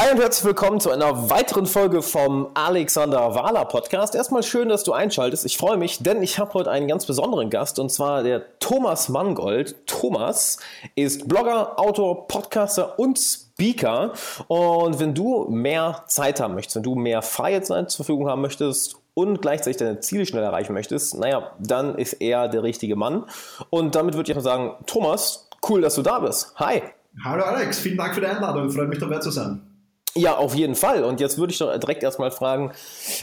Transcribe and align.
Hi 0.00 0.10
und 0.12 0.18
herzlich 0.18 0.46
willkommen 0.46 0.80
zu 0.80 0.90
einer 0.90 1.28
weiteren 1.28 1.66
Folge 1.66 2.00
vom 2.00 2.48
Alexander 2.54 3.34
Wahler 3.34 3.66
Podcast. 3.66 4.14
Erstmal 4.14 4.42
schön, 4.42 4.70
dass 4.70 4.82
du 4.82 4.94
einschaltest. 4.94 5.44
Ich 5.44 5.58
freue 5.58 5.76
mich, 5.76 6.02
denn 6.02 6.22
ich 6.22 6.38
habe 6.38 6.54
heute 6.54 6.70
einen 6.70 6.88
ganz 6.88 7.04
besonderen 7.04 7.50
Gast 7.50 7.78
und 7.78 7.90
zwar 7.90 8.22
der 8.22 8.58
Thomas 8.60 9.10
Mangold. 9.10 9.86
Thomas 9.86 10.58
ist 10.94 11.28
Blogger, 11.28 11.78
Autor, 11.78 12.28
Podcaster 12.28 12.98
und 12.98 13.18
Speaker. 13.18 14.14
Und 14.48 15.00
wenn 15.00 15.14
du 15.14 15.44
mehr 15.50 16.02
Zeit 16.06 16.40
haben 16.40 16.54
möchtest, 16.54 16.76
wenn 16.76 16.82
du 16.82 16.94
mehr 16.94 17.20
freie 17.20 17.60
Zeit 17.60 17.90
zur 17.90 18.06
Verfügung 18.06 18.26
haben 18.26 18.40
möchtest 18.40 18.96
und 19.12 19.42
gleichzeitig 19.42 19.76
deine 19.76 20.00
Ziele 20.00 20.24
schnell 20.24 20.42
erreichen 20.42 20.72
möchtest, 20.72 21.18
naja, 21.18 21.50
dann 21.58 21.96
ist 21.96 22.14
er 22.14 22.48
der 22.48 22.62
richtige 22.62 22.96
Mann. 22.96 23.26
Und 23.68 23.96
damit 23.96 24.14
würde 24.14 24.32
ich 24.32 24.38
auch 24.38 24.40
sagen, 24.40 24.76
Thomas, 24.86 25.46
cool, 25.68 25.82
dass 25.82 25.94
du 25.94 26.00
da 26.00 26.20
bist. 26.20 26.54
Hi. 26.56 26.84
Hallo 27.22 27.44
Alex, 27.44 27.80
vielen 27.80 27.98
Dank 27.98 28.14
für 28.14 28.22
die 28.22 28.28
Einladung. 28.28 28.70
Freut 28.70 28.88
mich 28.88 28.98
dabei 28.98 29.18
zu 29.18 29.30
sein. 29.30 29.69
Ja, 30.14 30.36
auf 30.36 30.54
jeden 30.54 30.74
Fall. 30.74 31.04
Und 31.04 31.20
jetzt 31.20 31.38
würde 31.38 31.52
ich 31.52 31.58
doch 31.58 31.76
direkt 31.78 32.02
erstmal 32.02 32.32
fragen, 32.32 32.72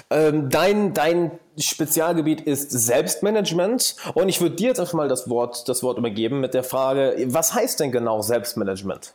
ähm, 0.09 0.49
dein, 0.49 0.93
dein 0.93 1.31
Spezialgebiet 1.57 2.41
ist 2.41 2.71
Selbstmanagement. 2.71 3.95
Und 4.13 4.29
ich 4.29 4.39
würde 4.39 4.55
dir 4.55 4.69
jetzt 4.69 4.79
einfach 4.79 4.93
mal 4.93 5.09
das 5.09 5.29
Wort, 5.29 5.67
das 5.67 5.83
Wort 5.83 5.97
übergeben 5.97 6.39
mit 6.39 6.53
der 6.53 6.63
Frage, 6.63 7.15
was 7.27 7.53
heißt 7.53 7.79
denn 7.81 7.91
genau 7.91 8.21
Selbstmanagement? 8.21 9.13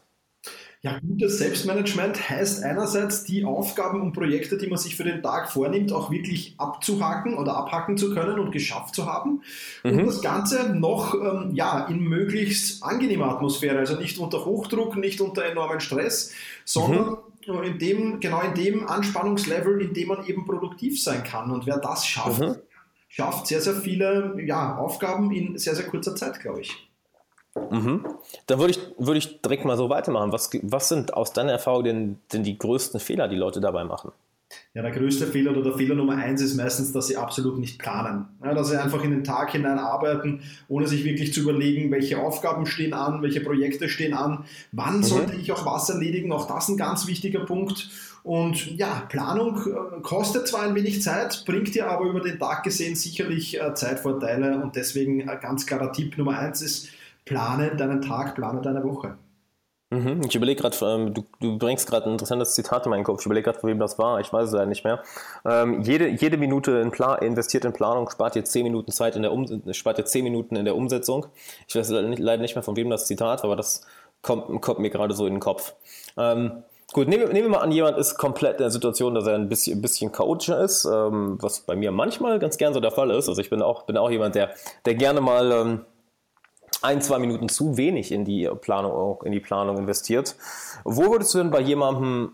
Ja, 0.84 0.98
gutes 0.98 1.38
Selbstmanagement 1.38 2.28
heißt 2.28 2.64
einerseits, 2.64 3.22
die 3.22 3.44
Aufgaben 3.44 4.00
und 4.00 4.14
Projekte, 4.14 4.58
die 4.58 4.66
man 4.66 4.78
sich 4.78 4.96
für 4.96 5.04
den 5.04 5.22
Tag 5.22 5.48
vornimmt, 5.48 5.92
auch 5.92 6.10
wirklich 6.10 6.56
abzuhaken 6.58 7.38
oder 7.38 7.56
abhaken 7.56 7.96
zu 7.96 8.12
können 8.12 8.40
und 8.40 8.50
geschafft 8.50 8.96
zu 8.96 9.06
haben. 9.06 9.42
Mhm. 9.84 10.00
Und 10.00 10.06
das 10.06 10.22
Ganze 10.22 10.74
noch 10.74 11.14
ähm, 11.14 11.52
ja, 11.54 11.86
in 11.86 12.00
möglichst 12.00 12.82
angenehmer 12.82 13.26
Atmosphäre, 13.26 13.78
also 13.78 13.94
nicht 13.94 14.18
unter 14.18 14.44
Hochdruck, 14.44 14.96
nicht 14.96 15.20
unter 15.20 15.44
enormen 15.44 15.78
Stress, 15.78 16.32
sondern 16.64 17.10
mhm. 17.10 17.16
In 17.46 17.78
dem, 17.78 18.20
genau 18.20 18.40
in 18.40 18.54
dem 18.54 18.86
Anspannungslevel, 18.86 19.80
in 19.80 19.94
dem 19.94 20.08
man 20.08 20.26
eben 20.26 20.44
produktiv 20.44 21.02
sein 21.02 21.24
kann. 21.24 21.50
Und 21.50 21.66
wer 21.66 21.78
das 21.78 22.06
schafft, 22.06 22.40
mhm. 22.40 22.56
schafft 23.08 23.46
sehr, 23.46 23.60
sehr 23.60 23.74
viele 23.74 24.36
ja, 24.44 24.76
Aufgaben 24.76 25.30
in 25.32 25.58
sehr, 25.58 25.74
sehr 25.74 25.86
kurzer 25.86 26.14
Zeit, 26.16 26.40
glaube 26.40 26.60
ich. 26.60 26.88
Mhm. 27.70 28.06
Dann 28.46 28.58
würde 28.58 28.70
ich, 28.70 28.80
würde 28.98 29.18
ich 29.18 29.40
direkt 29.42 29.64
mal 29.64 29.76
so 29.76 29.90
weitermachen. 29.90 30.32
Was, 30.32 30.50
was 30.62 30.88
sind 30.88 31.14
aus 31.14 31.32
deiner 31.32 31.52
Erfahrung 31.52 31.84
denn, 31.84 32.18
denn 32.32 32.42
die 32.42 32.58
größten 32.58 32.98
Fehler, 33.00 33.28
die 33.28 33.36
Leute 33.36 33.60
dabei 33.60 33.84
machen? 33.84 34.12
Ja, 34.74 34.82
der 34.82 34.90
größte 34.90 35.26
Fehler 35.26 35.52
oder 35.52 35.62
der 35.62 35.74
Fehler 35.74 35.94
Nummer 35.94 36.16
eins 36.16 36.40
ist 36.40 36.54
meistens, 36.54 36.92
dass 36.92 37.06
sie 37.06 37.16
absolut 37.16 37.58
nicht 37.58 37.78
planen. 37.78 38.26
Ja, 38.42 38.54
dass 38.54 38.68
sie 38.68 38.80
einfach 38.80 39.04
in 39.04 39.10
den 39.10 39.24
Tag 39.24 39.52
hinein 39.52 39.78
arbeiten, 39.78 40.40
ohne 40.68 40.86
sich 40.86 41.04
wirklich 41.04 41.32
zu 41.32 41.40
überlegen, 41.40 41.90
welche 41.90 42.18
Aufgaben 42.18 42.66
stehen 42.66 42.94
an, 42.94 43.22
welche 43.22 43.40
Projekte 43.40 43.88
stehen 43.88 44.14
an, 44.14 44.44
wann 44.72 44.98
mhm. 44.98 45.02
sollte 45.02 45.36
ich 45.36 45.52
auch 45.52 45.66
was 45.66 45.90
erledigen. 45.90 46.32
Auch 46.32 46.46
das 46.46 46.68
ein 46.68 46.76
ganz 46.76 47.06
wichtiger 47.06 47.40
Punkt. 47.40 47.90
Und 48.22 48.76
ja, 48.78 49.04
Planung 49.08 49.56
äh, 49.56 50.00
kostet 50.02 50.46
zwar 50.46 50.62
ein 50.62 50.74
wenig 50.74 51.02
Zeit, 51.02 51.44
bringt 51.44 51.74
dir 51.74 51.88
aber 51.88 52.06
über 52.06 52.20
den 52.20 52.38
Tag 52.38 52.62
gesehen 52.62 52.94
sicherlich 52.94 53.60
äh, 53.60 53.74
Zeitvorteile. 53.74 54.62
Und 54.62 54.76
deswegen 54.76 55.28
ein 55.28 55.40
ganz 55.40 55.66
klarer 55.66 55.92
Tipp 55.92 56.16
Nummer 56.16 56.38
eins 56.38 56.62
ist, 56.62 56.88
plane 57.24 57.74
deinen 57.76 58.00
Tag, 58.00 58.34
plane 58.34 58.62
deine 58.62 58.84
Woche. 58.84 59.16
Mhm, 59.92 60.22
ich 60.26 60.34
überlege 60.34 60.62
gerade, 60.62 60.76
ähm, 60.86 61.12
du, 61.12 61.22
du, 61.38 61.58
bringst 61.58 61.86
gerade 61.86 62.06
ein 62.06 62.12
interessantes 62.12 62.54
Zitat 62.54 62.86
in 62.86 62.90
meinen 62.90 63.04
Kopf. 63.04 63.20
Ich 63.20 63.26
überlege 63.26 63.44
gerade, 63.44 63.60
von 63.60 63.68
wem 63.68 63.78
das 63.78 63.98
war. 63.98 64.20
Ich 64.20 64.32
weiß 64.32 64.46
es 64.46 64.52
leider 64.52 64.64
nicht 64.64 64.84
mehr. 64.84 65.02
Ähm, 65.44 65.82
jede, 65.82 66.08
jede 66.08 66.38
Minute 66.38 66.72
in 66.78 66.90
Plan, 66.90 67.18
investiert 67.20 67.66
in 67.66 67.74
Planung 67.74 68.08
spart 68.08 68.34
dir 68.34 68.42
10 68.42 68.62
Minuten 68.62 68.90
Zeit 68.90 69.16
in 69.16 69.22
der 69.22 69.32
um 69.32 69.46
spart 69.74 69.98
dir 69.98 70.06
10 70.06 70.24
Minuten 70.24 70.56
in 70.56 70.64
der 70.64 70.76
Umsetzung. 70.76 71.26
Ich 71.68 71.76
weiß 71.76 71.90
leider 71.90 72.40
nicht 72.40 72.54
mehr, 72.54 72.62
von 72.62 72.74
wem 72.76 72.88
das 72.88 73.06
Zitat 73.06 73.42
war, 73.42 73.50
aber 73.50 73.56
das 73.56 73.82
kommt, 74.22 74.62
kommt 74.62 74.78
mir 74.78 74.88
gerade 74.88 75.12
so 75.12 75.26
in 75.26 75.34
den 75.34 75.40
Kopf. 75.40 75.74
Ähm, 76.16 76.62
Gut, 76.94 77.08
nehmen, 77.08 77.32
nehmen, 77.32 77.46
wir 77.46 77.48
mal 77.48 77.62
an, 77.62 77.72
jemand 77.72 77.96
ist 77.96 78.18
komplett 78.18 78.56
in 78.56 78.64
der 78.64 78.70
Situation, 78.70 79.14
dass 79.14 79.26
er 79.26 79.34
ein 79.34 79.48
bisschen, 79.48 79.78
ein 79.78 79.80
bisschen 79.80 80.12
chaotischer 80.12 80.62
ist, 80.62 80.84
ähm, 80.84 81.38
was 81.40 81.60
bei 81.60 81.74
mir 81.74 81.90
manchmal 81.90 82.38
ganz 82.38 82.58
gern 82.58 82.74
so 82.74 82.80
der 82.80 82.90
Fall 82.90 83.10
ist. 83.10 83.30
Also 83.30 83.40
ich 83.40 83.48
bin 83.48 83.62
auch, 83.62 83.84
bin 83.84 83.96
auch 83.96 84.10
jemand, 84.10 84.34
der, 84.34 84.50
der 84.84 84.94
gerne 84.94 85.22
mal 85.22 85.52
ähm, 85.52 85.84
ein, 86.82 87.00
zwei 87.00 87.18
Minuten 87.18 87.48
zu 87.48 87.76
wenig 87.76 88.12
in 88.12 88.24
die 88.24 88.48
Planung, 88.60 89.22
in 89.24 89.32
die 89.32 89.40
Planung 89.40 89.78
investiert. 89.78 90.36
Wo 90.84 91.10
würdest 91.10 91.34
du 91.34 91.38
denn 91.38 91.50
bei 91.50 91.60
jemandem 91.60 92.32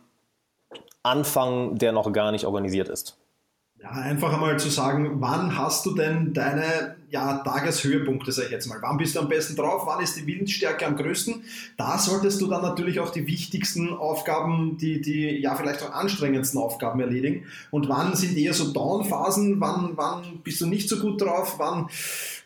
anfangen, 1.02 1.76
der 1.78 1.92
noch 1.92 2.12
gar 2.12 2.32
nicht 2.32 2.44
organisiert 2.44 2.88
ist? 2.88 3.16
Ja, 3.80 3.90
einfach 3.90 4.32
einmal 4.32 4.58
zu 4.58 4.68
sagen, 4.68 5.20
wann 5.20 5.56
hast 5.56 5.86
du 5.86 5.94
denn 5.94 6.34
deine 6.34 6.96
ja, 7.10 7.38
Tageshöhepunkte, 7.38 8.32
sage 8.32 8.48
ich 8.48 8.52
jetzt 8.52 8.66
mal. 8.66 8.78
Wann 8.82 8.98
bist 8.98 9.16
du 9.16 9.20
am 9.20 9.28
besten 9.28 9.56
drauf? 9.56 9.82
Wann 9.86 10.02
ist 10.02 10.16
die 10.16 10.26
Willensstärke 10.26 10.86
am 10.86 10.96
größten? 10.96 11.42
Da 11.76 11.98
solltest 11.98 12.40
du 12.40 12.48
dann 12.48 12.60
natürlich 12.60 13.00
auch 13.00 13.10
die 13.10 13.26
wichtigsten 13.26 13.94
Aufgaben, 13.94 14.76
die, 14.76 15.00
die 15.00 15.40
ja 15.40 15.54
vielleicht 15.54 15.82
auch 15.82 15.92
anstrengendsten 15.92 16.60
Aufgaben 16.60 17.00
erledigen. 17.00 17.46
Und 17.70 17.88
wann 17.88 18.14
sind 18.14 18.36
eher 18.36 18.52
so 18.52 18.72
Down-Phasen? 18.72 19.58
Wann, 19.60 19.92
wann 19.96 20.40
bist 20.44 20.60
du 20.60 20.66
nicht 20.66 20.88
so 20.88 20.98
gut 20.98 21.22
drauf? 21.22 21.54
Wann 21.58 21.88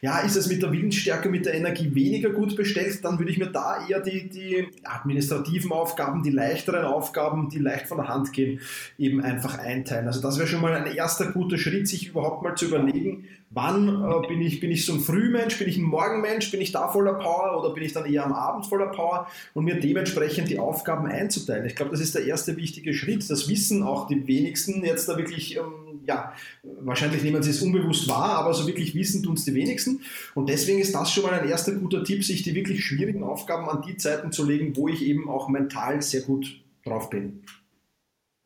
ja, 0.00 0.18
ist 0.18 0.36
es 0.36 0.48
mit 0.48 0.62
der 0.62 0.72
Willensstärke, 0.72 1.28
mit 1.28 1.46
der 1.46 1.54
Energie 1.54 1.94
weniger 1.94 2.30
gut 2.30 2.56
bestellt? 2.56 3.04
Dann 3.04 3.18
würde 3.18 3.30
ich 3.30 3.38
mir 3.38 3.50
da 3.50 3.86
eher 3.86 4.00
die, 4.00 4.28
die 4.28 4.68
administrativen 4.84 5.72
Aufgaben, 5.72 6.22
die 6.22 6.30
leichteren 6.30 6.84
Aufgaben, 6.84 7.48
die 7.48 7.58
leicht 7.58 7.86
von 7.86 7.98
der 7.98 8.08
Hand 8.08 8.32
gehen, 8.32 8.60
eben 8.98 9.20
einfach 9.22 9.58
einteilen. 9.58 10.06
Also 10.06 10.20
das 10.20 10.38
wäre 10.38 10.48
schon 10.48 10.60
mal 10.60 10.74
ein 10.74 10.92
erster 10.92 11.32
guter 11.32 11.56
Schritt, 11.56 11.88
sich 11.88 12.08
überhaupt 12.08 12.42
mal 12.42 12.56
zu 12.56 12.66
überlegen, 12.66 13.28
wann 13.54 13.88
äh, 13.88 14.26
bin, 14.26 14.40
ich, 14.40 14.60
bin 14.60 14.70
ich 14.70 14.86
so 14.86 14.94
ein 14.94 15.00
Frühmensch, 15.00 15.58
bin 15.58 15.68
ich 15.68 15.76
ein 15.76 15.84
Morgenmensch, 15.84 16.50
bin 16.50 16.60
ich 16.60 16.72
da 16.72 16.88
voller 16.88 17.14
Power 17.14 17.58
oder 17.58 17.74
bin 17.74 17.82
ich 17.82 17.92
dann 17.92 18.06
eher 18.06 18.24
am 18.24 18.32
Abend 18.32 18.66
voller 18.66 18.86
Power 18.86 19.26
und 19.54 19.64
mir 19.64 19.78
dementsprechend 19.78 20.48
die 20.48 20.58
Aufgaben 20.58 21.06
einzuteilen. 21.06 21.66
Ich 21.66 21.76
glaube, 21.76 21.90
das 21.90 22.00
ist 22.00 22.14
der 22.14 22.24
erste 22.24 22.56
wichtige 22.56 22.94
Schritt. 22.94 23.28
Das 23.28 23.48
wissen 23.48 23.82
auch 23.82 24.06
die 24.06 24.26
wenigsten 24.26 24.84
jetzt 24.84 25.08
da 25.08 25.16
wirklich, 25.16 25.56
ähm, 25.56 26.00
ja, 26.06 26.32
wahrscheinlich 26.80 27.22
nehmen 27.22 27.42
sie 27.42 27.50
es 27.50 27.62
unbewusst 27.62 28.08
wahr, 28.08 28.38
aber 28.38 28.54
so 28.54 28.66
wirklich 28.66 28.94
wissen 28.94 29.22
tun 29.22 29.34
es 29.34 29.44
die 29.44 29.54
wenigsten. 29.54 30.00
Und 30.34 30.48
deswegen 30.48 30.78
ist 30.78 30.94
das 30.94 31.12
schon 31.12 31.24
mal 31.24 31.38
ein 31.38 31.48
erster 31.48 31.72
guter 31.72 32.04
Tipp, 32.04 32.24
sich 32.24 32.42
die 32.42 32.54
wirklich 32.54 32.84
schwierigen 32.84 33.22
Aufgaben 33.22 33.69
an 33.69 33.82
die 33.82 33.96
Zeiten 33.96 34.32
zu 34.32 34.44
legen, 34.44 34.76
wo 34.76 34.88
ich 34.88 35.02
eben 35.02 35.28
auch 35.28 35.48
mental 35.48 36.00
sehr 36.00 36.22
gut 36.22 36.60
drauf 36.84 37.10
bin. 37.10 37.44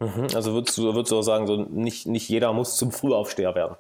Mhm, 0.01 0.27
also 0.35 0.53
würdest 0.53 0.77
du, 0.77 0.83
würdest 0.83 1.13
du 1.13 1.17
auch 1.17 1.23
sagen, 1.23 1.47
so 1.47 1.57
nicht, 1.57 2.07
nicht 2.07 2.29
jeder 2.29 2.53
muss 2.53 2.77
zum 2.77 2.93
Frühaufsteher 2.93 3.55
werden? 3.55 3.77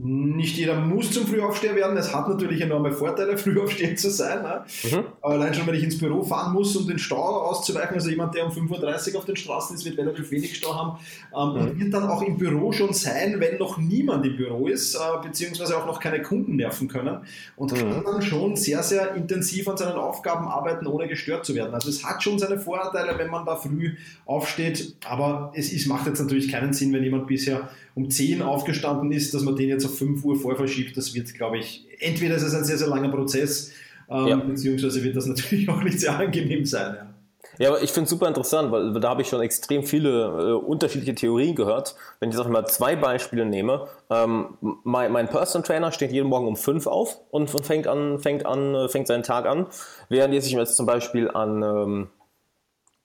Nicht 0.00 0.56
jeder 0.56 0.76
muss 0.76 1.10
zum 1.10 1.26
Frühaufsteher 1.26 1.74
werden. 1.74 1.96
Es 1.96 2.14
hat 2.14 2.28
natürlich 2.28 2.60
enorme 2.60 2.92
Vorteile, 2.92 3.36
Frühaufsteher 3.38 3.96
zu 3.96 4.10
sein. 4.10 4.42
Ne? 4.42 4.64
Mhm. 4.84 5.04
Allein 5.22 5.52
schon, 5.52 5.66
wenn 5.66 5.74
ich 5.74 5.82
ins 5.82 5.98
Büro 5.98 6.22
fahren 6.22 6.52
muss, 6.52 6.76
um 6.76 6.86
den 6.86 7.00
Stau 7.00 7.16
auszuweichen, 7.16 7.94
also 7.94 8.08
jemand, 8.08 8.32
der 8.36 8.46
um 8.46 8.52
5.30 8.52 9.12
Uhr 9.12 9.18
auf 9.18 9.24
den 9.24 9.34
Straßen 9.34 9.74
ist, 9.74 9.84
wird 9.84 9.98
relativ 9.98 10.30
wenig 10.30 10.56
Stau 10.56 10.72
haben 10.72 11.00
ähm, 11.36 11.48
mhm. 11.48 11.70
und 11.70 11.80
wird 11.80 11.94
dann 11.94 12.08
auch 12.08 12.22
im 12.22 12.36
Büro 12.36 12.70
schon 12.70 12.92
sein, 12.92 13.40
wenn 13.40 13.58
noch 13.58 13.76
niemand 13.76 14.24
im 14.24 14.36
Büro 14.36 14.68
ist, 14.68 14.94
äh, 14.94 14.98
beziehungsweise 15.20 15.76
auch 15.76 15.86
noch 15.86 15.98
keine 15.98 16.22
Kunden 16.22 16.54
nerven 16.54 16.86
können 16.86 17.18
und 17.56 17.72
mhm. 17.72 17.76
kann 17.78 18.04
dann 18.04 18.22
schon 18.22 18.54
sehr, 18.54 18.84
sehr 18.84 19.16
intensiv 19.16 19.66
an 19.66 19.76
seinen 19.76 19.96
Aufgaben 19.96 20.46
arbeiten, 20.46 20.86
ohne 20.86 21.08
gestört 21.08 21.44
zu 21.44 21.56
werden. 21.56 21.74
Also 21.74 21.88
es 21.88 22.04
hat 22.04 22.22
schon 22.22 22.38
seine 22.38 22.60
Vorteile, 22.60 23.18
wenn 23.18 23.30
man 23.30 23.44
da 23.44 23.56
früh 23.56 23.96
aufsteht, 24.26 24.94
aber 25.08 25.50
es 25.56 25.72
ist, 25.72 25.88
macht 25.88 26.06
jetzt 26.06 26.20
natürlich 26.20 26.48
keinen 26.52 26.72
Sinn, 26.72 26.92
wenn 26.92 27.02
jemand 27.02 27.26
bisher 27.26 27.68
um 27.98 28.10
10 28.10 28.42
aufgestanden 28.42 29.10
ist, 29.10 29.34
dass 29.34 29.42
man 29.42 29.56
den 29.56 29.68
jetzt 29.68 29.84
auf 29.84 29.98
5 29.98 30.24
Uhr 30.24 30.36
vorverschiebt, 30.36 30.96
das 30.96 31.14
wird, 31.14 31.34
glaube 31.34 31.58
ich, 31.58 31.84
entweder 31.98 32.36
ist 32.36 32.44
es 32.44 32.54
ein 32.54 32.62
sehr, 32.62 32.78
sehr 32.78 32.86
langer 32.86 33.08
Prozess, 33.08 33.72
ähm, 34.08 34.26
ja. 34.28 34.36
beziehungsweise 34.36 35.02
wird 35.02 35.16
das 35.16 35.26
natürlich 35.32 35.68
auch 35.68 35.82
nicht 35.82 35.98
sehr 35.98 36.16
angenehm 36.16 36.64
sein. 36.64 36.94
Ja. 36.94 37.14
Ja, 37.58 37.70
aber 37.70 37.82
ich 37.82 37.90
finde 37.90 38.04
es 38.04 38.10
super 38.10 38.28
interessant, 38.28 38.70
weil 38.70 38.92
da 39.00 39.08
habe 39.08 39.22
ich 39.22 39.28
schon 39.28 39.40
extrem 39.40 39.82
viele 39.82 40.26
äh, 40.26 40.52
unterschiedliche 40.52 41.16
Theorien 41.16 41.56
gehört. 41.56 41.96
Wenn 42.20 42.28
ich 42.28 42.34
jetzt 42.34 42.40
einfach 42.46 42.52
mal 42.52 42.66
zwei 42.68 42.94
Beispiele 42.94 43.44
nehme, 43.44 43.88
ähm, 44.10 44.56
mein, 44.60 45.10
mein 45.10 45.28
Personal 45.28 45.66
Trainer 45.66 45.90
steht 45.90 46.12
jeden 46.12 46.28
Morgen 46.28 46.46
um 46.46 46.54
fünf 46.54 46.86
auf 46.86 47.18
und, 47.30 47.52
und, 47.52 47.66
fängt 47.66 47.88
an, 47.88 48.20
fängt 48.20 48.46
an, 48.46 48.74
äh, 48.76 48.88
fängt 48.88 49.08
seinen 49.08 49.24
Tag 49.24 49.46
an, 49.46 49.66
während 50.08 50.34
ich 50.34 50.52
jetzt 50.52 50.76
zum 50.76 50.86
Beispiel 50.86 51.30
an, 51.32 51.62
ähm, 51.62 52.08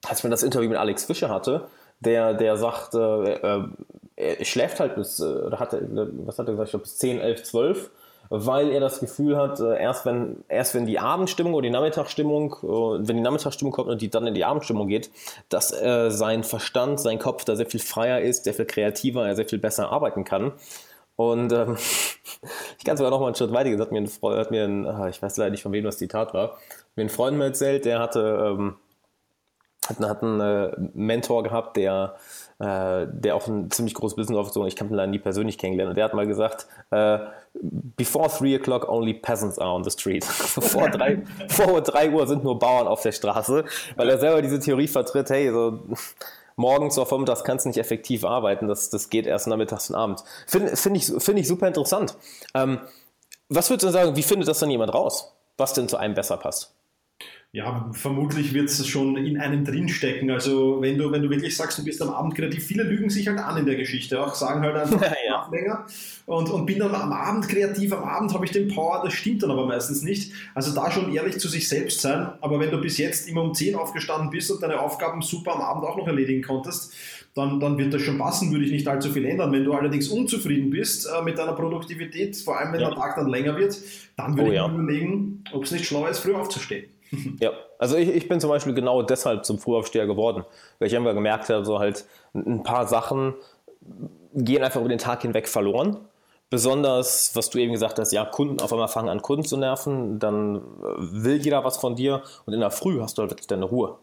als 0.08 0.24
ich 0.24 0.30
das 0.30 0.44
Interview 0.44 0.70
mit 0.70 0.78
Alex 0.78 1.06
Fischer 1.06 1.30
hatte, 1.30 1.68
der, 2.00 2.36
der 2.36 2.58
sagt, 2.58 2.94
äh, 2.94 3.34
äh, 3.34 3.64
er 4.16 4.44
schläft 4.46 4.80
halt 4.80 4.96
bis, 4.96 5.20
äh, 5.20 5.24
oder 5.24 5.60
hat, 5.60 5.74
was 5.74 6.40
hat 6.40 6.48
er 6.48 6.54
gesagt, 6.54 6.68
ich 6.68 6.72
glaube 6.72 6.84
bis 6.84 6.98
10, 6.98 7.20
11, 7.20 7.44
12, 7.44 7.92
weil 8.30 8.72
er 8.72 8.80
das 8.80 9.00
Gefühl 9.00 9.38
hat, 9.38 9.60
äh, 9.60 9.80
erst 9.80 10.06
wenn, 10.06 10.44
erst 10.48 10.74
wenn 10.74 10.86
die 10.86 11.00
Abendstimmung 11.00 11.54
oder 11.54 11.64
die 11.64 11.70
Nachmittagsstimmung, 11.70 12.54
äh, 12.64 13.08
wenn 13.08 13.18
die 13.18 13.22
Nachmittagsstimmung 13.22 13.72
kommt 13.72 13.90
und 13.90 14.02
die 14.02 14.10
dann 14.10 14.28
in 14.28 14.34
die 14.34 14.46
Abendstimmung 14.46 14.88
geht, 14.88 15.12
dass 15.50 15.72
äh, 15.72 16.10
sein 16.10 16.44
Verstand, 16.44 17.00
sein 17.00 17.20
Kopf 17.20 17.46
da 17.46 17.56
sehr 17.56 17.66
viel 17.66 17.80
freier 17.80 18.22
ist, 18.22 18.46
sehr 18.46 18.54
viel 18.54 18.66
kreativer, 18.66 19.28
er 19.28 19.36
sehr 19.36 19.48
viel 19.48 19.60
besser 19.60 19.92
arbeiten 19.92 20.24
kann. 20.24 20.54
Und 21.16 21.54
ähm, 21.54 21.78
ich 22.78 22.84
kann 22.84 22.98
sogar 22.98 23.12
noch 23.12 23.20
mal 23.20 23.28
einen 23.28 23.36
Schritt 23.36 23.54
weiter 23.54 23.70
gesagt, 23.70 23.92
mir 23.92 24.02
ein 24.02 24.08
Freund, 24.08 24.40
hat 24.40 24.52
mir 24.52 24.64
ein, 24.64 24.86
ah, 24.88 25.10
ich 25.10 25.22
weiß 25.22 25.38
leider 25.38 25.52
nicht, 25.52 25.64
von 25.64 25.72
wem 25.72 25.84
das 25.84 25.98
Zitat 25.98 26.34
war, 26.34 26.58
mir 26.96 27.04
ein 27.04 27.10
Freund 27.10 27.38
mal 27.38 27.46
erzählt, 27.46 27.86
der 27.86 28.00
hatte, 28.00 28.56
ähm, 28.58 28.76
hat, 29.88 30.00
hat 30.00 30.24
einen 30.24 30.40
äh, 30.40 30.72
Mentor 30.94 31.44
gehabt, 31.44 31.78
der 31.78 32.16
äh, 32.64 33.08
der 33.12 33.36
auch 33.36 33.48
ein 33.48 33.70
ziemlich 33.72 33.94
großes 33.94 34.16
Business 34.16 34.38
aufgezogen 34.38 34.68
Ich 34.70 34.78
kann 34.78 34.88
ihn 34.88 34.94
leider 34.94 35.12
nie 35.12 35.20
persönlich 35.20 35.58
kennengelernt. 35.58 35.90
Und 35.90 35.96
der 35.98 36.06
hat 36.06 36.14
mal 36.14 36.26
gesagt, 36.26 36.66
äh, 36.92 37.20
before 37.54 38.30
three 38.30 38.56
o'clock 38.56 38.88
only 38.88 39.14
peasants 39.14 39.60
are 39.60 39.72
on 39.72 39.84
the 39.84 39.92
street. 39.92 40.24
vor, 40.26 40.90
drei, 40.90 41.24
vor 41.50 41.82
drei 41.82 42.10
Uhr 42.10 42.26
sind 42.26 42.46
nur 42.46 42.58
Bauern 42.58 42.88
auf 42.88 43.02
der 43.02 43.12
Straße, 43.12 43.66
weil 43.98 44.10
er 44.10 44.18
selber 44.18 44.42
diese 44.42 44.60
Theorie 44.60 44.88
vertritt, 44.88 45.30
hey, 45.30 45.52
so 45.52 45.80
morgens 46.56 46.98
oder 46.98 47.06
vormittags 47.06 47.44
kannst 47.44 47.66
du 47.66 47.70
nicht 47.70 47.80
effektiv 47.80 48.24
arbeiten. 48.24 48.70
Das, 48.70 48.90
das 48.90 49.10
geht 49.10 49.26
erst 49.26 49.48
nachmittags 49.48 49.90
und 49.90 49.98
abends. 49.98 50.24
Finde 50.48 50.78
find 50.78 50.96
ich, 50.96 51.12
find 51.22 51.40
ich 51.40 51.48
super 51.48 51.68
interessant. 51.68 52.16
Ähm, 52.54 52.80
was 53.50 53.70
würdest 53.70 53.86
du 53.86 53.92
sagen, 53.92 54.16
wie 54.16 54.24
findet 54.24 54.48
das 54.48 54.60
dann 54.60 54.70
jemand 54.70 54.94
raus? 54.94 55.34
Was 55.58 55.74
denn 55.74 55.90
zu 55.90 55.98
einem 55.98 56.14
besser 56.14 56.38
passt? 56.38 56.73
Ja, 57.56 57.88
vermutlich 57.92 58.56
wird 58.56 58.68
es 58.68 58.88
schon 58.88 59.16
in 59.16 59.40
einem 59.40 59.64
drinstecken. 59.64 60.32
Also 60.32 60.82
wenn 60.82 60.98
du, 60.98 61.12
wenn 61.12 61.22
du 61.22 61.30
wirklich 61.30 61.56
sagst, 61.56 61.78
du 61.78 61.84
bist 61.84 62.02
am 62.02 62.10
Abend 62.10 62.34
kreativ, 62.34 62.66
viele 62.66 62.82
lügen 62.82 63.12
sich 63.12 63.28
halt 63.28 63.38
an 63.38 63.58
in 63.58 63.68
der 63.68 63.76
Geschichte, 63.76 64.20
auch 64.26 64.34
sagen 64.34 64.62
halt 64.62 64.76
einfach 64.76 65.00
ja. 65.28 65.48
länger 65.52 65.86
und, 66.26 66.50
und 66.50 66.66
bin 66.66 66.80
dann 66.80 66.96
am 66.96 67.14
Abend 67.14 67.48
kreativ, 67.48 67.94
am 67.94 68.06
Abend 68.06 68.34
habe 68.34 68.46
ich 68.46 68.52
den 68.52 68.70
Power, 68.70 69.02
das 69.04 69.14
stimmt 69.14 69.44
dann 69.44 69.52
aber 69.52 69.68
meistens 69.68 70.02
nicht. 70.02 70.34
Also 70.56 70.74
da 70.74 70.90
schon 70.90 71.14
ehrlich 71.14 71.38
zu 71.38 71.48
sich 71.48 71.70
selbst 71.70 72.02
sein, 72.02 72.28
aber 72.42 72.60
wenn 72.60 72.72
du 72.72 72.82
bis 72.82 72.98
jetzt 72.98 73.30
immer 73.30 73.44
um 73.44 73.54
10 73.54 73.76
aufgestanden 73.76 74.32
bist 74.32 74.50
und 74.50 74.64
deine 74.64 74.80
Aufgaben 74.80 75.22
super 75.22 75.54
am 75.54 75.62
Abend 75.62 75.86
auch 75.86 75.96
noch 75.96 76.08
erledigen 76.08 76.42
konntest, 76.42 76.92
dann, 77.36 77.60
dann 77.60 77.78
wird 77.78 77.94
das 77.94 78.02
schon 78.02 78.18
passen, 78.18 78.52
würde 78.52 78.66
ich 78.66 78.72
nicht 78.72 78.88
allzu 78.88 79.12
viel 79.12 79.26
ändern. 79.26 79.52
Wenn 79.52 79.64
du 79.64 79.74
allerdings 79.74 80.08
unzufrieden 80.08 80.72
bist 80.72 81.06
äh, 81.06 81.22
mit 81.22 81.38
deiner 81.38 81.54
Produktivität, 81.54 82.36
vor 82.36 82.60
allem 82.60 82.74
wenn 82.74 82.82
ja. 82.82 82.90
der 82.90 82.98
Tag 82.98 83.16
dann 83.16 83.28
länger 83.28 83.56
wird, 83.58 83.78
dann 84.16 84.36
würde 84.38 84.50
oh, 84.50 84.52
ich 84.54 84.56
ja. 84.56 84.68
mir 84.68 84.82
überlegen, 84.82 85.44
ob 85.52 85.66
es 85.66 85.72
nicht 85.72 85.86
schlauer 85.86 86.10
ist, 86.10 86.18
früh 86.18 86.34
aufzustehen. 86.34 86.86
Ja, 87.40 87.52
also 87.78 87.96
ich, 87.98 88.10
ich 88.10 88.28
bin 88.28 88.40
zum 88.40 88.50
Beispiel 88.50 88.74
genau 88.74 89.02
deshalb 89.02 89.46
zum 89.46 89.60
Frühaufsteher 89.60 90.06
geworden, 90.08 90.44
weil 90.80 90.88
ich 90.88 90.96
einfach 90.96 91.14
gemerkt 91.14 91.50
habe, 91.50 91.66
so 91.66 91.80
halt 91.80 92.06
ein 92.34 92.64
paar 92.64 92.88
Sachen 92.88 93.36
gehen 94.34 94.64
einfach 94.64 94.80
über 94.80 94.90
den 94.90 95.00
Tag 95.00 95.22
hinweg 95.22 95.48
verloren. 95.48 95.98
Besonders, 96.50 97.36
was 97.36 97.50
du 97.50 97.58
eben 97.58 97.72
gesagt 97.72 97.98
hast, 98.00 98.12
ja, 98.12 98.26
Kunden 98.26 98.60
auf 98.62 98.72
einmal 98.72 98.88
fangen 98.88 99.10
an, 99.10 99.22
Kunden 99.22 99.44
zu 99.44 99.58
nerven, 99.58 100.20
dann 100.20 100.62
will 100.98 101.38
jeder 101.38 101.64
was 101.64 101.78
von 101.78 101.96
dir 101.96 102.22
und 102.46 102.54
in 102.54 102.60
der 102.60 102.72
Früh 102.72 103.00
hast 103.02 103.18
du 103.18 103.22
halt 103.22 103.32
wirklich 103.32 103.48
deine 103.48 103.66
Ruhe. 103.66 103.98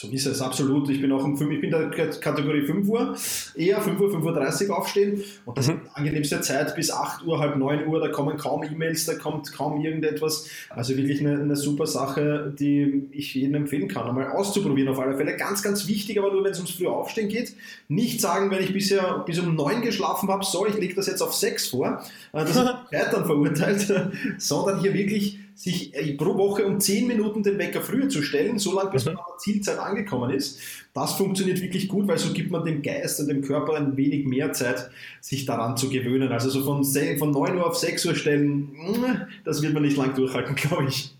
So 0.00 0.06
ist 0.06 0.26
es, 0.26 0.40
absolut. 0.40 0.88
Ich 0.90 1.00
bin 1.00 1.10
auch 1.10 1.24
um 1.24 1.36
5, 1.36 1.50
ich 1.54 1.60
bin 1.60 1.72
der 1.72 1.90
Kategorie 1.90 2.64
5 2.64 2.86
Uhr, 2.86 3.16
eher 3.56 3.80
5 3.80 3.98
Uhr, 3.98 4.08
5.30 4.14 4.68
Uhr 4.68 4.78
aufstehen 4.78 5.24
und 5.44 5.58
das 5.58 5.66
mhm. 5.66 5.74
ist 5.74 5.80
die 5.82 5.96
angenehmste 5.96 6.40
Zeit 6.40 6.76
bis 6.76 6.92
8 6.92 7.26
Uhr, 7.26 7.40
halb 7.40 7.56
9 7.56 7.84
Uhr, 7.88 7.98
da 7.98 8.06
kommen 8.06 8.36
kaum 8.36 8.62
E-Mails, 8.62 9.06
da 9.06 9.16
kommt 9.16 9.52
kaum 9.52 9.84
irgendetwas. 9.84 10.46
Also 10.70 10.96
wirklich 10.96 11.18
eine, 11.18 11.40
eine 11.40 11.56
super 11.56 11.88
Sache, 11.88 12.54
die 12.56 13.08
ich 13.10 13.34
jedem 13.34 13.56
empfehlen 13.56 13.88
kann, 13.88 14.06
einmal 14.06 14.30
auszuprobieren 14.30 14.88
auf 14.88 15.00
alle 15.00 15.16
Fälle. 15.16 15.36
Ganz, 15.36 15.64
ganz 15.64 15.88
wichtig, 15.88 16.16
aber 16.20 16.32
nur 16.32 16.44
wenn 16.44 16.52
es 16.52 16.58
ums 16.58 16.70
frühe 16.70 16.92
Aufstehen 16.92 17.28
geht, 17.28 17.56
nicht 17.88 18.20
sagen, 18.20 18.52
wenn 18.52 18.62
ich 18.62 18.72
bisher 18.72 19.24
bis 19.26 19.40
um 19.40 19.56
9 19.56 19.82
geschlafen 19.82 20.28
habe, 20.28 20.44
so, 20.44 20.64
ich 20.64 20.78
lege 20.78 20.94
das 20.94 21.08
jetzt 21.08 21.22
auf 21.22 21.34
6 21.34 21.70
vor, 21.70 22.04
äh, 22.32 22.44
das 22.44 22.50
ist 22.50 22.56
Scheitern 22.92 23.26
verurteilt, 23.26 23.92
sondern 24.38 24.78
hier 24.78 24.94
wirklich 24.94 25.40
sich 25.58 25.92
äh, 25.92 26.14
pro 26.14 26.36
Woche 26.36 26.64
um 26.64 26.78
10 26.78 27.08
Minuten 27.08 27.42
den 27.42 27.58
Wecker 27.58 27.80
früher 27.80 28.08
zu 28.08 28.22
stellen, 28.22 28.60
so 28.60 28.72
lange 28.74 28.90
bis 28.90 29.04
mhm. 29.04 29.14
man 29.14 29.18
an 29.18 29.30
der 29.32 29.38
Zielzeit 29.38 29.78
angekommen 29.78 30.30
ist. 30.30 30.60
Das 30.94 31.14
funktioniert 31.14 31.60
wirklich 31.60 31.88
gut, 31.88 32.06
weil 32.06 32.16
so 32.16 32.32
gibt 32.32 32.52
man 32.52 32.64
dem 32.64 32.80
Geist 32.80 33.18
und 33.18 33.28
dem 33.28 33.42
Körper 33.42 33.74
ein 33.74 33.96
wenig 33.96 34.24
mehr 34.24 34.52
Zeit, 34.52 34.88
sich 35.20 35.46
daran 35.46 35.76
zu 35.76 35.88
gewöhnen. 35.88 36.30
Also 36.30 36.48
so 36.48 36.62
von, 36.62 36.84
von 36.84 37.30
9 37.32 37.56
Uhr 37.56 37.66
auf 37.66 37.76
6 37.76 38.06
Uhr 38.06 38.14
stellen, 38.14 38.70
mm, 38.72 39.26
das 39.44 39.60
wird 39.60 39.74
man 39.74 39.82
nicht 39.82 39.96
lang 39.96 40.14
durchhalten, 40.14 40.54
glaube 40.54 40.86
ich. 40.88 41.16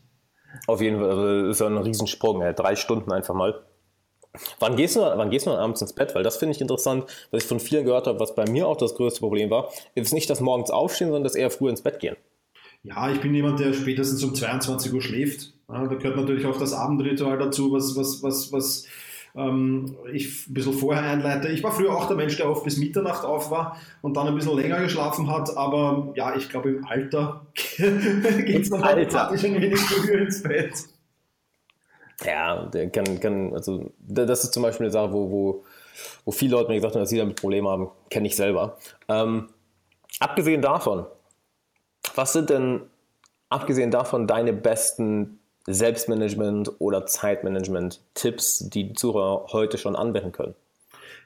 Auf 0.69 0.81
jeden 0.81 0.99
Fall, 1.01 1.11
also 1.11 1.43
das 1.43 1.57
ist 1.57 1.61
ja 1.61 1.67
ein 1.67 1.77
Riesensprung, 1.77 2.41
ja. 2.41 2.53
drei 2.53 2.77
Stunden 2.77 3.11
einfach 3.11 3.35
mal. 3.35 3.61
Wann 4.61 4.77
gehst, 4.77 4.95
du, 4.95 5.01
wann 5.01 5.31
gehst 5.31 5.47
du 5.47 5.51
dann 5.51 5.59
abends 5.59 5.83
ins 5.83 5.95
Bett? 5.95 6.15
Weil 6.15 6.23
das 6.23 6.37
finde 6.37 6.55
ich 6.55 6.61
interessant, 6.61 7.07
was 7.33 7.43
ich 7.43 7.49
von 7.49 7.59
vielen 7.59 7.85
gehört 7.85 8.07
habe, 8.07 8.21
was 8.21 8.37
bei 8.37 8.49
mir 8.49 8.69
auch 8.69 8.77
das 8.77 8.95
größte 8.95 9.19
Problem 9.19 9.51
war, 9.51 9.71
ist 9.97 10.15
nicht 10.15 10.31
das 10.31 10.41
morgens 10.41 10.71
aufstehen, 10.71 11.09
sondern 11.09 11.25
das 11.25 11.35
eher 11.35 11.51
früh 11.51 11.69
ins 11.69 11.83
Bett 11.83 11.99
gehen. 11.99 12.17
Ja, 12.83 13.11
ich 13.11 13.21
bin 13.21 13.35
jemand, 13.35 13.61
der 13.61 13.73
spätestens 13.73 14.23
um 14.25 14.35
22 14.35 14.93
Uhr 14.93 15.03
schläft. 15.03 15.53
Ja, 15.69 15.87
da 15.87 15.95
gehört 15.95 16.17
natürlich 16.17 16.47
auch 16.47 16.59
das 16.59 16.73
Abendritual 16.73 17.39
dazu, 17.39 17.73
was, 17.73 17.97
was, 17.97 18.23
was, 18.23 18.53
was 18.53 18.87
ähm, 19.37 19.97
ich 20.13 20.49
ein 20.49 20.55
bisschen 20.55 20.73
vorher 20.73 21.03
einleite. 21.03 21.49
Ich 21.49 21.63
war 21.63 21.73
früher 21.73 21.95
auch 21.95 22.07
der 22.07 22.17
Mensch, 22.17 22.37
der 22.37 22.51
oft 22.51 22.65
bis 22.65 22.79
Mitternacht 22.79 23.25
auf 23.25 23.51
war 23.51 23.77
und 24.03 24.17
dann 24.17 24.27
ein 24.27 24.35
bisschen 24.35 24.57
länger 24.57 24.81
geschlafen 24.81 25.31
hat, 25.31 25.57
aber 25.57 26.13
ja, 26.17 26.35
ich 26.37 26.49
glaube 26.49 26.71
im 26.71 26.85
Alter 26.87 27.47
geht 27.55 28.63
es 28.63 28.73
automatisch 28.73 29.45
ein 29.45 29.61
wenig 29.61 29.79
früher 29.79 30.23
ins 30.23 30.43
Bett. 30.43 30.75
Ja, 32.25 32.67
der 32.67 32.91
kann, 32.91 33.21
kann, 33.21 33.55
also 33.55 33.93
das 34.01 34.45
ist 34.45 34.53
zum 34.53 34.65
Beispiel 34.65 34.87
eine 34.87 34.93
Sache, 34.93 35.13
wo, 35.13 35.31
wo, 35.31 35.65
wo 36.25 36.33
viele 36.33 36.53
Leute 36.53 36.69
mir 36.69 36.77
gesagt 36.77 36.95
haben, 36.95 37.03
dass 37.03 37.11
sie 37.11 37.19
damit 37.19 37.41
Probleme 37.41 37.69
haben, 37.69 37.91
kenne 38.11 38.27
ich 38.27 38.35
selber. 38.35 38.77
Ähm, 39.09 39.51
abgesehen 40.19 40.61
davon, 40.61 41.07
was 42.17 42.33
sind 42.33 42.51
denn, 42.51 42.83
abgesehen 43.49 43.91
davon, 43.91 44.27
deine 44.27 44.53
besten 44.53 45.41
Selbstmanagement- 45.67 46.73
oder 46.79 47.07
Zeitmanagement-Tipps, 47.07 48.71
die 48.71 48.93
Zuhörer 48.95 49.47
heute 49.53 49.79
schon 49.79 49.97
anwenden 49.97 50.33
können? 50.33 50.55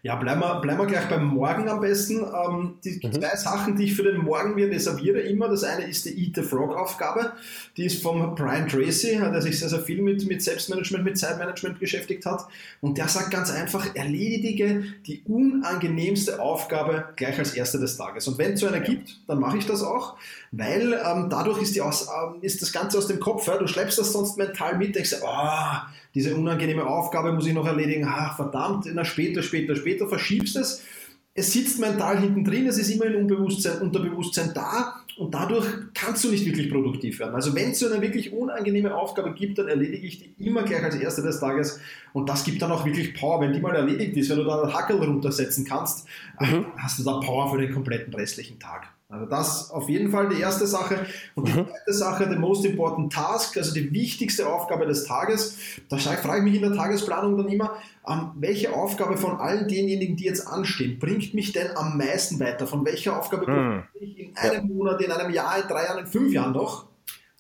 Ja, 0.05 0.17
bleiben 0.17 0.41
wir, 0.41 0.61
bleiben 0.61 0.81
wir 0.81 0.87
gleich 0.87 1.09
beim 1.09 1.27
Morgen 1.27 1.69
am 1.69 1.81
besten. 1.81 2.17
Ähm, 2.17 2.75
die 2.83 3.01
mhm. 3.01 3.13
zwei 3.13 3.37
Sachen, 3.37 3.77
die 3.77 3.85
ich 3.85 3.95
für 3.95 4.03
den 4.03 4.19
Morgen 4.19 4.57
mir 4.57 4.69
reserviere, 4.69 5.21
immer. 5.21 5.49
Das 5.49 5.63
eine 5.63 5.85
ist 5.85 6.05
die 6.05 6.27
Eat 6.27 6.35
the 6.35 6.43
Frog-Aufgabe. 6.43 7.35
Die 7.77 7.85
ist 7.85 8.03
vom 8.03 8.35
Brian 8.35 8.67
Tracy, 8.67 9.17
der 9.17 9.41
sich 9.41 9.61
sehr, 9.61 9.69
sehr 9.69 9.79
viel 9.79 10.03
mit, 10.03 10.27
mit 10.27 10.43
Selbstmanagement, 10.43 11.05
mit 11.05 11.17
Zeitmanagement 11.17 11.79
beschäftigt 11.79 12.27
hat. 12.27 12.49
Und 12.81 12.99
der 12.99 13.07
sagt 13.07 13.31
ganz 13.31 13.53
einfach, 13.53 13.95
erledige 13.95 14.83
die 15.07 15.23
unangenehmste 15.29 16.41
Aufgabe 16.41 17.11
gleich 17.15 17.39
als 17.39 17.55
erste 17.55 17.79
des 17.79 17.97
Tages. 17.97 18.27
Und 18.27 18.39
wenn 18.39 18.55
es 18.55 18.61
so 18.61 18.67
eine 18.67 18.81
gibt, 18.81 19.21
dann 19.29 19.39
mache 19.39 19.59
ich 19.59 19.67
das 19.67 19.85
auch, 19.85 20.17
weil 20.51 20.95
ähm, 20.95 21.29
dadurch 21.31 21.63
ist, 21.63 21.77
die 21.77 21.81
aus, 21.81 22.09
ähm, 22.09 22.41
ist 22.41 22.61
das 22.61 22.73
Ganze 22.73 22.99
aus 22.99 23.07
dem 23.07 23.21
Kopf. 23.21 23.47
Ja? 23.47 23.57
Du 23.57 23.69
schleppst 23.69 24.01
das 24.01 24.13
sonst 24.13 24.37
mental 24.37 24.77
mit, 24.77 24.97
denkst, 24.97 25.15
oh, 25.23 25.79
diese 26.15 26.35
unangenehme 26.35 26.87
Aufgabe 26.87 27.33
muss 27.33 27.47
ich 27.47 27.55
noch 27.55 27.67
erledigen, 27.67 28.07
ach 28.09 28.37
verdammt, 28.37 28.87
na 28.93 29.05
später, 29.05 29.43
später, 29.43 29.77
später, 29.77 30.07
verschiebst 30.07 30.57
es. 30.57 30.83
Es 31.35 31.53
sitzt 31.53 31.81
mental 31.81 32.21
hinten 32.21 32.45
drin, 32.45 32.67
es 32.67 32.77
ist 32.77 32.91
immer 32.91 33.07
in 33.07 33.17
Unbewusstsein, 33.17 33.81
Unterbewusstsein 33.81 34.53
da 34.55 35.03
und 35.17 35.33
dadurch 35.33 35.67
kannst 35.95 36.25
du 36.25 36.31
nicht 36.31 36.45
wirklich 36.45 36.71
produktiv 36.71 37.21
werden. 37.21 37.35
Also 37.35 37.55
wenn 37.55 37.71
es 37.71 37.79
so 37.79 37.87
eine 37.87 38.03
wirklich 38.03 38.35
unangenehme 38.35 38.95
Aufgabe 38.95 39.33
gibt, 39.33 39.57
dann 39.57 39.69
erledige 39.69 40.07
ich 40.07 40.19
die 40.19 40.47
immer 40.47 40.63
gleich 40.63 40.83
als 40.83 40.97
erste 40.97 41.23
des 41.23 41.41
Tages 41.41 41.81
und 42.13 42.29
das 42.29 42.45
gibt 42.45 42.61
dann 42.61 42.71
auch 42.71 42.85
wirklich 42.85 43.15
Power. 43.15 43.41
Wenn 43.41 43.55
die 43.55 43.61
mal 43.61 43.75
erledigt 43.75 44.15
ist, 44.19 44.29
wenn 44.29 44.39
du 44.39 44.45
da 44.45 44.63
einen 44.63 44.75
Hackel 44.75 44.97
runtersetzen 44.97 45.65
kannst, 45.65 46.07
mhm. 46.39 46.67
hast 46.77 46.99
du 46.99 47.05
da 47.05 47.19
Power 47.21 47.51
für 47.51 47.59
den 47.59 47.73
kompletten 47.73 48.13
restlichen 48.13 48.59
Tag. 48.59 48.89
Also 49.13 49.27
das 49.27 49.71
auf 49.71 49.91
jeden 49.91 50.11
Fall 50.11 50.31
die 50.31 50.41
erste 50.41 50.67
Sache. 50.67 51.05
Und 51.35 51.47
die 51.47 51.53
mhm. 51.53 51.67
zweite 51.67 51.93
Sache, 51.93 52.29
the 52.31 52.39
most 52.39 52.65
important 52.65 53.13
task, 53.13 53.59
also 53.59 53.75
die 53.75 53.93
wichtigste 53.93 54.49
Aufgabe 54.49 54.87
des 54.87 55.05
Tages. 55.05 55.59
Da 55.91 55.99
frage 55.99 56.39
ich 56.39 56.45
mich 56.45 56.55
in 56.55 56.63
der 56.63 56.73
Tagesplanung 56.73 57.37
dann 57.37 57.49
immer, 57.49 57.77
ähm, 58.09 58.31
welche 58.37 58.73
Aufgabe 58.73 59.19
von 59.19 59.37
allen 59.37 59.69
denjenigen, 59.69 60.17
die 60.17 60.25
jetzt 60.25 60.49
anstehen, 60.49 60.99
bringt 60.99 61.35
mich 61.35 61.53
denn 61.53 61.77
am 61.77 61.99
meisten 61.99 62.41
weiter? 62.41 62.67
Von 62.67 62.87
welcher 62.87 63.19
Aufgabe 63.19 63.51
mhm. 63.51 63.83
ich 64.01 64.19
in 64.19 64.37
einem 64.37 64.69
Monat, 64.69 65.03
in 65.03 65.13
einem 65.13 65.31
Jahr, 65.31 65.61
in 65.61 65.69
drei 65.69 65.85
Jahren, 65.85 65.99
in 65.99 66.07
fünf 66.07 66.33
Jahren 66.33 66.55
noch? 66.55 66.87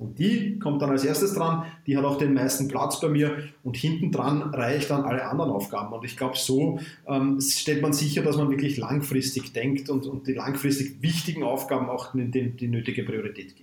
Und 0.02 0.18
die 0.18 0.58
kommt 0.58 0.82
dann 0.82 0.90
als 0.90 1.04
erstes 1.04 1.34
dran, 1.34 1.64
die 1.86 1.96
hat 1.96 2.04
auch 2.04 2.18
den 2.18 2.34
meisten 2.34 2.66
Platz 2.66 3.00
bei 3.00 3.08
mir 3.08 3.36
und 3.62 3.76
hinten 3.76 4.10
dran 4.10 4.42
reihe 4.42 4.78
ich 4.78 4.88
dann 4.88 5.04
alle 5.04 5.24
anderen 5.24 5.50
Aufgaben. 5.52 5.92
Und 5.92 6.04
ich 6.04 6.16
glaube, 6.16 6.36
so 6.36 6.80
ähm, 7.06 7.40
stellt 7.40 7.82
man 7.82 7.92
sicher, 7.92 8.22
dass 8.22 8.36
man 8.36 8.50
wirklich 8.50 8.76
langfristig 8.76 9.52
denkt 9.52 9.88
und, 9.88 10.06
und 10.06 10.26
die 10.26 10.34
langfristig 10.34 11.00
wichtigen 11.02 11.44
Aufgaben 11.44 11.88
auch 11.88 12.12
die, 12.14 12.50
die 12.50 12.68
nötige 12.68 13.04
Priorität 13.04 13.54
gibt. 13.54 13.61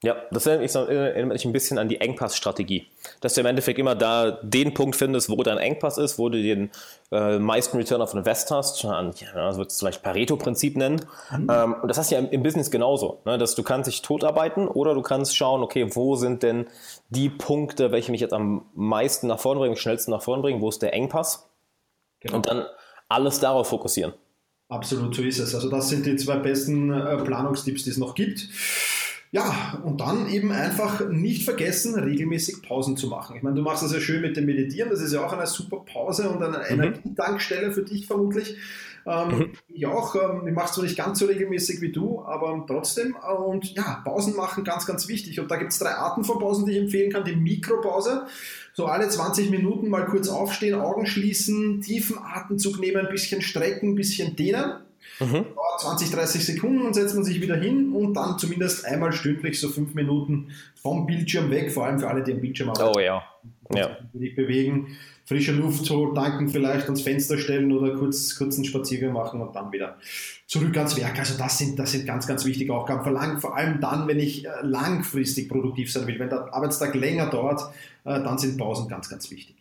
Ja, 0.00 0.14
das 0.30 0.46
erinnert 0.46 1.32
mich 1.32 1.44
ein 1.44 1.52
bisschen 1.52 1.76
an 1.76 1.88
die 1.88 2.00
Engpassstrategie. 2.00 2.86
Dass 3.20 3.34
du 3.34 3.40
im 3.40 3.46
Endeffekt 3.48 3.80
immer 3.80 3.96
da 3.96 4.30
den 4.42 4.72
Punkt 4.72 4.94
findest, 4.94 5.28
wo 5.28 5.42
dein 5.42 5.58
Engpass 5.58 5.98
ist, 5.98 6.20
wo 6.20 6.28
du 6.28 6.40
den 6.40 6.70
äh, 7.10 7.40
meisten 7.40 7.76
Return 7.76 8.00
of 8.00 8.14
Invest 8.14 8.52
hast. 8.52 8.80
Ja, 8.84 9.02
das 9.02 9.58
wird 9.58 9.72
es 9.72 9.78
vielleicht 9.80 10.04
Pareto-Prinzip 10.04 10.76
nennen. 10.76 11.04
Mhm. 11.32 11.50
Ähm, 11.50 11.76
und 11.82 11.88
das 11.88 11.98
hast 11.98 12.12
du 12.12 12.14
ja 12.14 12.20
im, 12.20 12.30
im 12.30 12.44
Business 12.44 12.70
genauso. 12.70 13.22
Ne? 13.24 13.38
Dass 13.38 13.56
du 13.56 13.64
kannst 13.64 13.88
dich 13.88 14.00
totarbeiten 14.00 14.68
oder 14.68 14.94
du 14.94 15.02
kannst 15.02 15.36
schauen, 15.36 15.64
okay, 15.64 15.88
wo 15.96 16.14
sind 16.14 16.44
denn 16.44 16.68
die 17.08 17.28
Punkte, 17.28 17.90
welche 17.90 18.12
mich 18.12 18.20
jetzt 18.20 18.34
am 18.34 18.66
meisten 18.74 19.26
nach 19.26 19.40
vorne 19.40 19.58
bringen, 19.58 19.72
am 19.72 19.80
schnellsten 19.80 20.12
nach 20.12 20.22
vorne 20.22 20.42
bringen, 20.42 20.60
wo 20.60 20.68
ist 20.68 20.80
der 20.80 20.92
Engpass? 20.94 21.50
Genau. 22.20 22.36
Und 22.36 22.46
dann 22.46 22.66
alles 23.08 23.40
darauf 23.40 23.66
fokussieren. 23.66 24.12
Absolut, 24.68 25.14
so 25.14 25.22
ist 25.22 25.40
es. 25.40 25.56
Also 25.56 25.68
das 25.68 25.88
sind 25.88 26.06
die 26.06 26.14
zwei 26.16 26.36
besten 26.36 26.92
äh, 26.92 27.16
Planungstipps, 27.16 27.82
die 27.82 27.90
es 27.90 27.96
noch 27.96 28.14
gibt. 28.14 28.48
Ja, 29.30 29.78
und 29.84 30.00
dann 30.00 30.28
eben 30.30 30.52
einfach 30.52 31.06
nicht 31.08 31.44
vergessen, 31.44 31.94
regelmäßig 31.94 32.62
Pausen 32.62 32.96
zu 32.96 33.08
machen. 33.08 33.36
Ich 33.36 33.42
meine, 33.42 33.56
du 33.56 33.62
machst 33.62 33.82
das 33.82 33.92
ja 33.92 34.00
schön 34.00 34.22
mit 34.22 34.36
dem 34.38 34.46
Meditieren, 34.46 34.88
das 34.88 35.02
ist 35.02 35.12
ja 35.12 35.24
auch 35.24 35.32
eine 35.32 35.46
super 35.46 35.84
Pause 35.84 36.30
und 36.30 36.42
eine 36.42 36.58
mhm. 36.58 36.64
Energietankstelle 36.80 37.72
für 37.72 37.82
dich 37.82 38.06
vermutlich. 38.06 38.56
Ähm, 39.06 39.28
mhm. 39.28 39.52
Ich 39.68 39.86
auch, 39.86 40.14
ähm, 40.14 40.48
ich 40.48 40.54
mache 40.54 40.70
es 40.70 40.76
nicht 40.82 40.96
ganz 40.96 41.18
so 41.18 41.26
regelmäßig 41.26 41.82
wie 41.82 41.92
du, 41.92 42.22
aber 42.22 42.64
trotzdem. 42.66 43.16
Und 43.16 43.74
ja, 43.74 44.00
Pausen 44.02 44.34
machen 44.34 44.64
ganz, 44.64 44.86
ganz 44.86 45.08
wichtig. 45.08 45.38
Und 45.40 45.50
da 45.50 45.56
gibt 45.56 45.72
es 45.72 45.78
drei 45.78 45.90
Arten 45.90 46.24
von 46.24 46.38
Pausen, 46.38 46.64
die 46.64 46.72
ich 46.72 46.78
empfehlen 46.78 47.12
kann. 47.12 47.24
Die 47.24 47.36
Mikropause, 47.36 48.26
so 48.72 48.86
alle 48.86 49.08
20 49.08 49.50
Minuten 49.50 49.88
mal 49.88 50.06
kurz 50.06 50.28
aufstehen, 50.28 50.74
Augen 50.74 51.06
schließen, 51.06 51.82
tiefen 51.82 52.18
Atemzug 52.18 52.80
nehmen, 52.80 53.06
ein 53.06 53.12
bisschen 53.12 53.42
strecken, 53.42 53.90
ein 53.90 53.94
bisschen 53.94 54.36
dehnen 54.36 54.72
Mhm. 55.20 55.46
20, 55.78 56.10
30 56.10 56.44
Sekunden 56.44 56.82
und 56.82 56.94
setzt 56.94 57.14
man 57.14 57.24
sich 57.24 57.40
wieder 57.40 57.56
hin 57.56 57.92
und 57.92 58.14
dann 58.14 58.38
zumindest 58.38 58.84
einmal 58.84 59.12
stündlich 59.12 59.60
so 59.60 59.68
fünf 59.68 59.94
Minuten 59.94 60.50
vom 60.80 61.06
Bildschirm 61.06 61.50
weg, 61.50 61.72
vor 61.72 61.86
allem 61.86 61.98
für 61.98 62.08
alle, 62.08 62.22
die 62.22 62.32
am 62.32 62.40
Bildschirm 62.40 62.70
arbeiten. 62.70 62.96
Oh 62.96 63.00
ja. 63.00 63.22
ja. 63.74 63.96
Bewegen, 64.12 64.96
frische 65.24 65.52
Luft 65.52 65.84
so 65.84 66.12
tanken, 66.14 66.48
vielleicht 66.48 66.86
ans 66.86 67.02
Fenster 67.02 67.36
stellen 67.36 67.70
oder 67.72 67.94
kurz, 67.96 68.36
kurz 68.36 68.56
einen 68.56 68.64
Spaziergang 68.64 69.12
machen 69.12 69.40
und 69.40 69.54
dann 69.54 69.70
wieder 69.72 69.98
zurück 70.46 70.76
ans 70.76 70.96
Werk. 70.96 71.18
Also 71.18 71.36
das 71.36 71.58
sind, 71.58 71.78
das 71.78 71.92
sind 71.92 72.06
ganz, 72.06 72.26
ganz 72.26 72.44
wichtige 72.44 72.72
Aufgaben. 72.72 73.02
Verlang, 73.02 73.38
vor 73.38 73.56
allem 73.56 73.80
dann, 73.80 74.08
wenn 74.08 74.18
ich 74.18 74.46
äh, 74.46 74.50
langfristig 74.62 75.48
produktiv 75.48 75.92
sein 75.92 76.06
will. 76.06 76.18
Wenn 76.18 76.30
der 76.30 76.52
Arbeitstag 76.54 76.94
länger 76.94 77.28
dauert, 77.28 77.60
äh, 78.04 78.22
dann 78.22 78.38
sind 78.38 78.56
Pausen 78.56 78.88
ganz, 78.88 79.10
ganz 79.10 79.30
wichtig. 79.30 79.57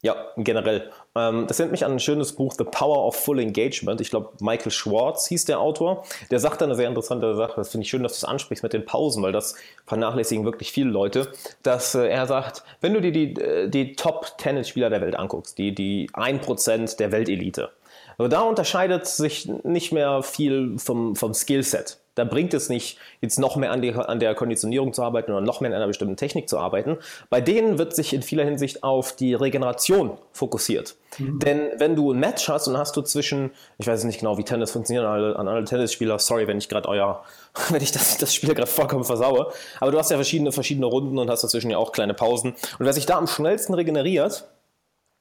Ja, 0.00 0.14
generell. 0.36 0.90
Ähm, 1.16 1.46
das 1.48 1.58
nennt 1.58 1.72
mich 1.72 1.84
an 1.84 1.92
ein 1.92 1.98
schönes 1.98 2.32
Buch, 2.32 2.54
The 2.56 2.64
Power 2.64 3.04
of 3.04 3.16
Full 3.16 3.40
Engagement. 3.40 4.00
Ich 4.00 4.10
glaube, 4.10 4.30
Michael 4.40 4.70
Schwartz 4.70 5.26
hieß 5.26 5.46
der 5.46 5.58
Autor. 5.58 6.04
Der 6.30 6.38
sagt 6.38 6.60
da 6.60 6.66
eine 6.66 6.76
sehr 6.76 6.88
interessante 6.88 7.34
Sache. 7.34 7.54
Das 7.56 7.70
finde 7.70 7.84
ich 7.84 7.90
schön, 7.90 8.04
dass 8.04 8.12
du 8.12 8.18
es 8.18 8.24
ansprichst 8.24 8.62
mit 8.62 8.72
den 8.72 8.84
Pausen, 8.84 9.24
weil 9.24 9.32
das 9.32 9.56
vernachlässigen 9.86 10.44
wirklich 10.44 10.70
viele 10.70 10.90
Leute. 10.90 11.32
Dass 11.64 11.96
äh, 11.96 12.06
er 12.06 12.28
sagt, 12.28 12.62
wenn 12.80 12.94
du 12.94 13.00
dir 13.00 13.10
die, 13.10 13.34
äh, 13.40 13.68
die 13.68 13.96
Top-Tennis-Spieler 13.96 14.88
der 14.88 15.00
Welt 15.00 15.16
anguckst, 15.16 15.58
die, 15.58 15.74
die 15.74 16.08
1% 16.10 16.96
der 16.96 17.10
Weltelite, 17.10 17.70
da 18.18 18.40
unterscheidet 18.40 19.06
sich 19.06 19.48
nicht 19.62 19.92
mehr 19.92 20.22
viel 20.24 20.76
vom, 20.78 21.14
vom 21.14 21.34
Skillset. 21.34 21.98
Da 22.18 22.24
bringt 22.24 22.52
es 22.52 22.68
nicht, 22.68 22.98
jetzt 23.20 23.38
noch 23.38 23.56
mehr 23.56 23.70
an, 23.70 23.80
die, 23.80 23.94
an 23.94 24.18
der 24.18 24.34
Konditionierung 24.34 24.92
zu 24.92 25.02
arbeiten 25.02 25.30
oder 25.32 25.40
noch 25.40 25.60
mehr 25.60 25.70
in 25.70 25.76
einer 25.76 25.86
bestimmten 25.86 26.16
Technik 26.16 26.48
zu 26.48 26.58
arbeiten. 26.58 26.98
Bei 27.30 27.40
denen 27.40 27.78
wird 27.78 27.94
sich 27.94 28.12
in 28.12 28.22
vieler 28.22 28.44
Hinsicht 28.44 28.82
auf 28.82 29.14
die 29.14 29.34
Regeneration 29.34 30.18
fokussiert. 30.32 30.96
Mhm. 31.18 31.38
Denn 31.38 31.68
wenn 31.78 31.94
du 31.94 32.12
ein 32.12 32.18
Match 32.18 32.48
hast 32.48 32.66
und 32.66 32.76
hast 32.76 32.96
du 32.96 33.02
zwischen, 33.02 33.52
ich 33.78 33.86
weiß 33.86 34.04
nicht 34.04 34.18
genau, 34.18 34.36
wie 34.36 34.44
Tennis 34.44 34.72
funktioniert 34.72 35.06
an 35.06 35.12
alle, 35.12 35.36
an 35.36 35.48
alle 35.48 35.64
Tennisspieler, 35.64 36.18
sorry, 36.18 36.46
wenn 36.46 36.58
ich 36.58 36.68
gerade 36.68 36.88
euer, 36.88 37.24
wenn 37.68 37.82
ich 37.82 37.92
das, 37.92 38.18
das 38.18 38.34
Spiel 38.34 38.54
gerade 38.54 38.66
vollkommen 38.66 39.04
versaue, 39.04 39.52
aber 39.80 39.90
du 39.92 39.98
hast 39.98 40.10
ja 40.10 40.16
verschiedene, 40.16 40.52
verschiedene 40.52 40.86
Runden 40.86 41.18
und 41.18 41.30
hast 41.30 41.44
dazwischen 41.44 41.70
ja 41.70 41.78
auch 41.78 41.92
kleine 41.92 42.14
Pausen. 42.14 42.50
Und 42.50 42.86
wer 42.86 42.92
sich 42.92 43.06
da 43.06 43.16
am 43.16 43.26
schnellsten 43.26 43.74
regeneriert, 43.74 44.48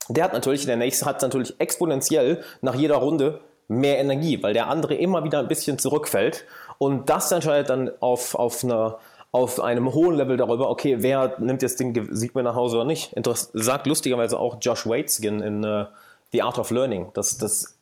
der 0.09 0.23
hat 0.23 0.33
natürlich, 0.33 0.65
der 0.65 0.77
nächste 0.77 1.05
hat 1.05 1.21
natürlich 1.21 1.53
exponentiell 1.59 2.43
nach 2.61 2.75
jeder 2.75 2.95
Runde 2.95 3.41
mehr 3.67 3.99
Energie, 3.99 4.41
weil 4.41 4.53
der 4.53 4.67
andere 4.67 4.95
immer 4.95 5.23
wieder 5.23 5.39
ein 5.39 5.47
bisschen 5.47 5.77
zurückfällt. 5.77 6.45
Und 6.77 7.09
das 7.09 7.31
entscheidet 7.31 7.69
dann 7.69 7.91
auf, 7.99 8.35
auf, 8.35 8.63
einer, 8.63 8.99
auf 9.31 9.59
einem 9.59 9.93
hohen 9.93 10.15
Level 10.15 10.37
darüber, 10.37 10.69
okay, 10.69 10.97
wer 10.99 11.35
nimmt 11.39 11.61
jetzt 11.61 11.79
den 11.79 12.15
Sieg 12.15 12.35
mit 12.35 12.43
nach 12.43 12.55
Hause 12.55 12.77
oder 12.77 12.85
nicht. 12.85 13.13
Interess 13.13 13.49
sagt 13.53 13.87
lustigerweise 13.87 14.39
auch 14.39 14.57
Josh 14.61 14.85
Waitskin 14.85 15.41
in 15.41 15.65
uh, 15.65 15.85
The 16.31 16.41
Art 16.41 16.59
of 16.59 16.71
Learning, 16.71 17.09
dass, 17.13 17.37
dass 17.37 17.77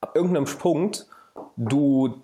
ab 0.00 0.12
irgendeinem 0.14 0.44
Punkt 0.44 1.06
du 1.56 2.22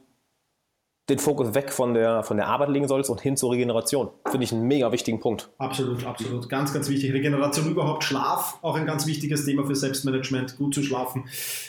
den 1.08 1.18
Fokus 1.18 1.54
weg 1.54 1.72
von 1.72 1.94
der, 1.94 2.22
von 2.22 2.36
der 2.36 2.46
Arbeit 2.46 2.68
legen 2.68 2.86
sollst 2.86 3.10
und 3.10 3.20
hin 3.20 3.36
zur 3.36 3.50
Regeneration. 3.50 4.10
Finde 4.30 4.44
ich 4.44 4.52
einen 4.52 4.68
mega 4.68 4.92
wichtigen 4.92 5.18
Punkt. 5.18 5.50
Absolut, 5.58 6.06
absolut. 6.06 6.48
Ganz, 6.48 6.72
ganz 6.72 6.88
wichtig. 6.88 7.12
Regeneration 7.12 7.68
überhaupt, 7.68 8.04
Schlaf, 8.04 8.58
auch 8.62 8.76
ein 8.76 8.86
ganz 8.86 9.06
wichtiges 9.06 9.44
Thema 9.44 9.66
für 9.66 9.74
Selbstmanagement, 9.74 10.56
gut 10.56 10.74
zu 10.74 10.82
schlafen. 10.82 11.24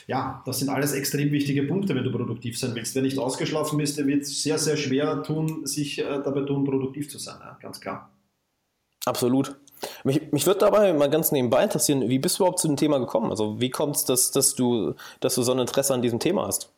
Ja, 0.05 0.43
das 0.45 0.59
sind 0.59 0.69
alles 0.69 0.93
extrem 0.93 1.31
wichtige 1.31 1.63
Punkte, 1.63 1.95
wenn 1.95 2.03
du 2.03 2.11
produktiv 2.11 2.59
sein 2.59 2.75
willst. 2.75 2.93
Wer 2.93 3.01
nicht 3.01 3.17
ausgeschlafen 3.17 3.79
ist, 3.79 3.97
der 3.97 4.05
wird 4.05 4.25
sehr, 4.25 4.59
sehr 4.59 4.77
schwer 4.77 5.23
tun, 5.23 5.65
sich 5.65 5.99
äh, 5.99 6.21
dabei 6.23 6.41
tun, 6.41 6.63
produktiv 6.63 7.09
zu 7.09 7.17
sein. 7.17 7.37
Ja, 7.39 7.57
ganz 7.59 7.81
klar. 7.81 8.11
Absolut. 9.05 9.55
Mich, 10.03 10.31
mich 10.31 10.45
würde 10.45 10.61
dabei 10.61 10.93
mal 10.93 11.09
ganz 11.09 11.31
nebenbei 11.31 11.63
interessieren, 11.63 12.07
wie 12.07 12.19
bist 12.19 12.37
du 12.37 12.43
überhaupt 12.43 12.59
zu 12.59 12.67
dem 12.67 12.77
Thema 12.77 12.99
gekommen? 12.99 13.31
Also 13.31 13.59
wie 13.59 13.69
kommt 13.69 13.95
es, 13.95 14.05
dass, 14.05 14.31
dass, 14.31 14.55
du, 14.55 14.93
dass 15.19 15.35
du 15.35 15.41
so 15.41 15.51
ein 15.51 15.59
Interesse 15.59 15.93
an 15.93 16.01
diesem 16.01 16.19
Thema 16.19 16.47
hast? 16.47 16.71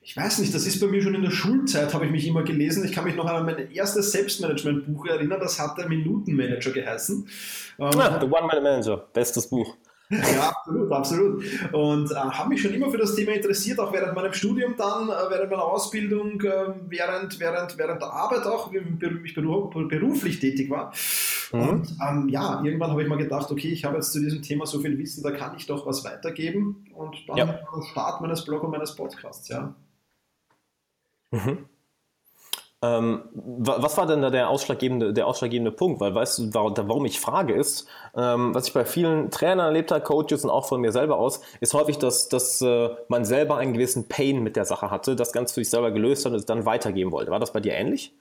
Ich 0.00 0.16
weiß 0.16 0.38
nicht, 0.38 0.54
das 0.54 0.66
ist 0.66 0.80
bei 0.80 0.86
mir 0.86 1.02
schon 1.02 1.14
in 1.14 1.22
der 1.22 1.30
Schulzeit, 1.30 1.92
habe 1.92 2.06
ich 2.06 2.10
mich 2.10 2.26
immer 2.26 2.42
gelesen. 2.42 2.84
Ich 2.84 2.92
kann 2.92 3.04
mich 3.04 3.16
noch 3.16 3.26
an 3.26 3.44
mein 3.44 3.70
erstes 3.72 4.12
Selbstmanagement-Buch 4.12 5.06
erinnern, 5.06 5.40
das 5.40 5.58
hat 5.58 5.76
der 5.76 5.88
Minutenmanager 5.88 6.70
geheißen. 6.70 7.28
Ähm, 7.78 7.90
ah, 7.98 8.18
The 8.20 8.26
One-Man-Manager, 8.26 9.08
bestes 9.12 9.48
Buch. 9.48 9.76
Ja, 10.10 10.48
absolut, 10.48 10.90
absolut. 10.90 11.44
Und 11.72 12.10
äh, 12.10 12.14
habe 12.14 12.48
mich 12.48 12.62
schon 12.62 12.72
immer 12.72 12.90
für 12.90 12.96
das 12.96 13.14
Thema 13.14 13.32
interessiert, 13.32 13.78
auch 13.78 13.92
während 13.92 14.14
meinem 14.14 14.32
Studium 14.32 14.74
dann, 14.76 15.10
äh, 15.10 15.12
während 15.28 15.50
meiner 15.50 15.64
Ausbildung, 15.64 16.40
äh, 16.40 16.72
während, 16.88 17.38
während, 17.38 17.76
während 17.76 18.00
der 18.00 18.10
Arbeit 18.10 18.46
auch, 18.46 18.72
wie 18.72 18.78
ich 18.78 19.34
beruflich 19.34 20.40
tätig 20.40 20.70
war. 20.70 20.94
Mhm. 21.52 21.68
Und 21.68 21.96
ähm, 22.02 22.28
ja, 22.30 22.62
irgendwann 22.64 22.90
habe 22.90 23.02
ich 23.02 23.08
mal 23.08 23.18
gedacht, 23.18 23.50
okay, 23.50 23.68
ich 23.68 23.84
habe 23.84 23.96
jetzt 23.96 24.12
zu 24.12 24.20
diesem 24.20 24.40
Thema 24.40 24.64
so 24.64 24.80
viel 24.80 24.96
Wissen, 24.96 25.22
da 25.22 25.30
kann 25.30 25.54
ich 25.58 25.66
doch 25.66 25.86
was 25.86 26.04
weitergeben. 26.04 26.86
Und 26.94 27.16
dann 27.28 27.36
ja. 27.36 27.58
Start 27.90 28.22
meines 28.22 28.44
Blog 28.44 28.62
und 28.62 28.70
meines 28.70 28.96
Podcasts, 28.96 29.48
ja. 29.48 29.74
Mhm. 31.30 31.68
Ähm, 32.80 33.24
was 33.34 33.96
war 33.96 34.06
denn 34.06 34.22
da 34.22 34.30
der 34.30 34.48
ausschlaggebende, 34.48 35.12
der 35.12 35.26
ausschlaggebende 35.26 35.72
Punkt? 35.72 36.00
Weil 36.00 36.14
weißt 36.14 36.38
du, 36.38 36.54
warum 36.54 37.04
ich 37.06 37.18
frage 37.18 37.52
ist, 37.52 37.88
ähm, 38.16 38.54
was 38.54 38.68
ich 38.68 38.72
bei 38.72 38.84
vielen 38.84 39.30
Trainern 39.32 39.66
erlebt 39.66 39.90
habe, 39.90 40.04
Coaches 40.04 40.44
und 40.44 40.50
auch 40.50 40.66
von 40.66 40.80
mir 40.80 40.92
selber 40.92 41.18
aus, 41.18 41.40
ist 41.60 41.74
häufig, 41.74 41.98
dass, 41.98 42.28
dass 42.28 42.62
äh, 42.62 42.90
man 43.08 43.24
selber 43.24 43.56
einen 43.56 43.72
gewissen 43.72 44.08
Pain 44.08 44.44
mit 44.44 44.54
der 44.54 44.64
Sache 44.64 44.92
hatte, 44.92 45.16
das 45.16 45.32
Ganze 45.32 45.54
für 45.54 45.60
sich 45.60 45.70
selber 45.70 45.90
gelöst 45.90 46.24
hat 46.24 46.32
und 46.32 46.38
es 46.38 46.46
dann 46.46 46.66
weitergeben 46.66 47.10
wollte. 47.10 47.32
War 47.32 47.40
das 47.40 47.52
bei 47.52 47.60
dir 47.60 47.72
ähnlich? 47.74 48.14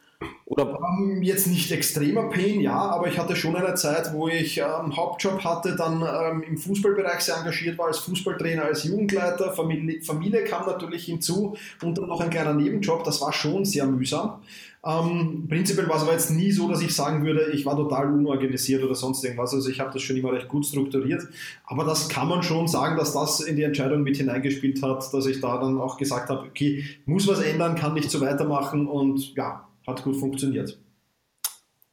Oder? 0.46 0.80
Um, 0.80 1.22
jetzt 1.22 1.48
nicht 1.48 1.72
extremer 1.72 2.30
Pain, 2.30 2.62
ja, 2.62 2.78
aber 2.78 3.08
ich 3.08 3.20
hatte 3.20 3.36
schon 3.36 3.56
eine 3.56 3.76
Zeit, 3.76 4.14
wo 4.14 4.28
ich 4.28 4.64
einen 4.64 4.92
ähm, 4.92 4.98
Hauptjob 4.98 5.44
hatte, 5.44 5.76
dann 5.76 6.02
ähm, 6.02 6.42
im 6.42 6.58
Fußballbereich 6.58 7.20
sehr 7.20 7.38
engagiert 7.38 7.78
war 7.78 7.88
als 7.88 8.00
Fußballtrainer, 8.00 8.64
als 8.64 8.86
Jugendleiter. 8.86 9.52
Familie, 9.52 10.02
Familie 10.02 10.46
kam 10.46 10.66
natürlich 10.66 11.06
hinzu 11.06 11.58
und 11.84 11.98
dann 11.98 12.08
noch 12.08 12.22
ein 12.22 12.30
kleiner 12.30 12.54
Nebenjob. 12.54 13.04
Das 13.04 13.22
war 13.22 13.34
schon 13.34 13.66
sehr 13.66 13.86
mühsam. 13.86 14.40
Ähm, 14.86 15.48
prinzipiell 15.50 15.90
war 15.90 15.98
es 15.98 16.04
aber 16.04 16.14
jetzt 16.14 16.32
nie 16.32 16.52
so, 16.52 16.70
dass 16.70 16.82
ich 16.82 16.96
sagen 16.96 17.26
würde, 17.26 17.52
ich 17.52 17.66
war 17.66 17.76
total 17.76 18.14
unorganisiert 18.14 18.82
oder 18.84 18.96
sonst 18.96 19.24
irgendwas. 19.26 19.54
Also 19.54 19.70
ich 19.70 19.82
habe 19.82 19.92
das 19.92 20.02
schon 20.02 20.16
immer 20.16 20.32
recht 20.32 20.48
gut 20.48 20.66
strukturiert. 20.66 21.24
Aber 21.66 21.84
das 21.84 22.08
kann 22.08 22.30
man 22.30 22.42
schon 22.42 22.70
sagen, 22.70 22.96
dass 22.96 23.12
das 23.12 23.42
in 23.42 23.58
die 23.58 23.64
Entscheidung 23.64 24.04
mit 24.04 24.16
hineingespielt 24.16 24.82
hat, 24.82 25.14
dass 25.14 25.26
ich 25.26 25.42
da 25.42 25.58
dann 25.58 25.78
auch 25.78 25.98
gesagt 25.98 26.30
habe, 26.30 26.48
okay, 26.48 26.86
muss 27.06 27.28
was 27.28 27.42
ändern, 27.42 27.76
kann 27.76 27.96
nicht 27.96 28.10
so 28.10 28.22
weitermachen 28.22 28.88
und 28.88 29.36
ja, 29.36 29.67
hat 29.88 30.04
gut 30.04 30.18
funktioniert. 30.18 30.78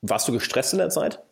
Warst 0.03 0.29
du 0.29 0.33
gestresst 0.33 0.73
in 0.73 0.81
der 0.81 0.91
Zeit? 0.91 1.23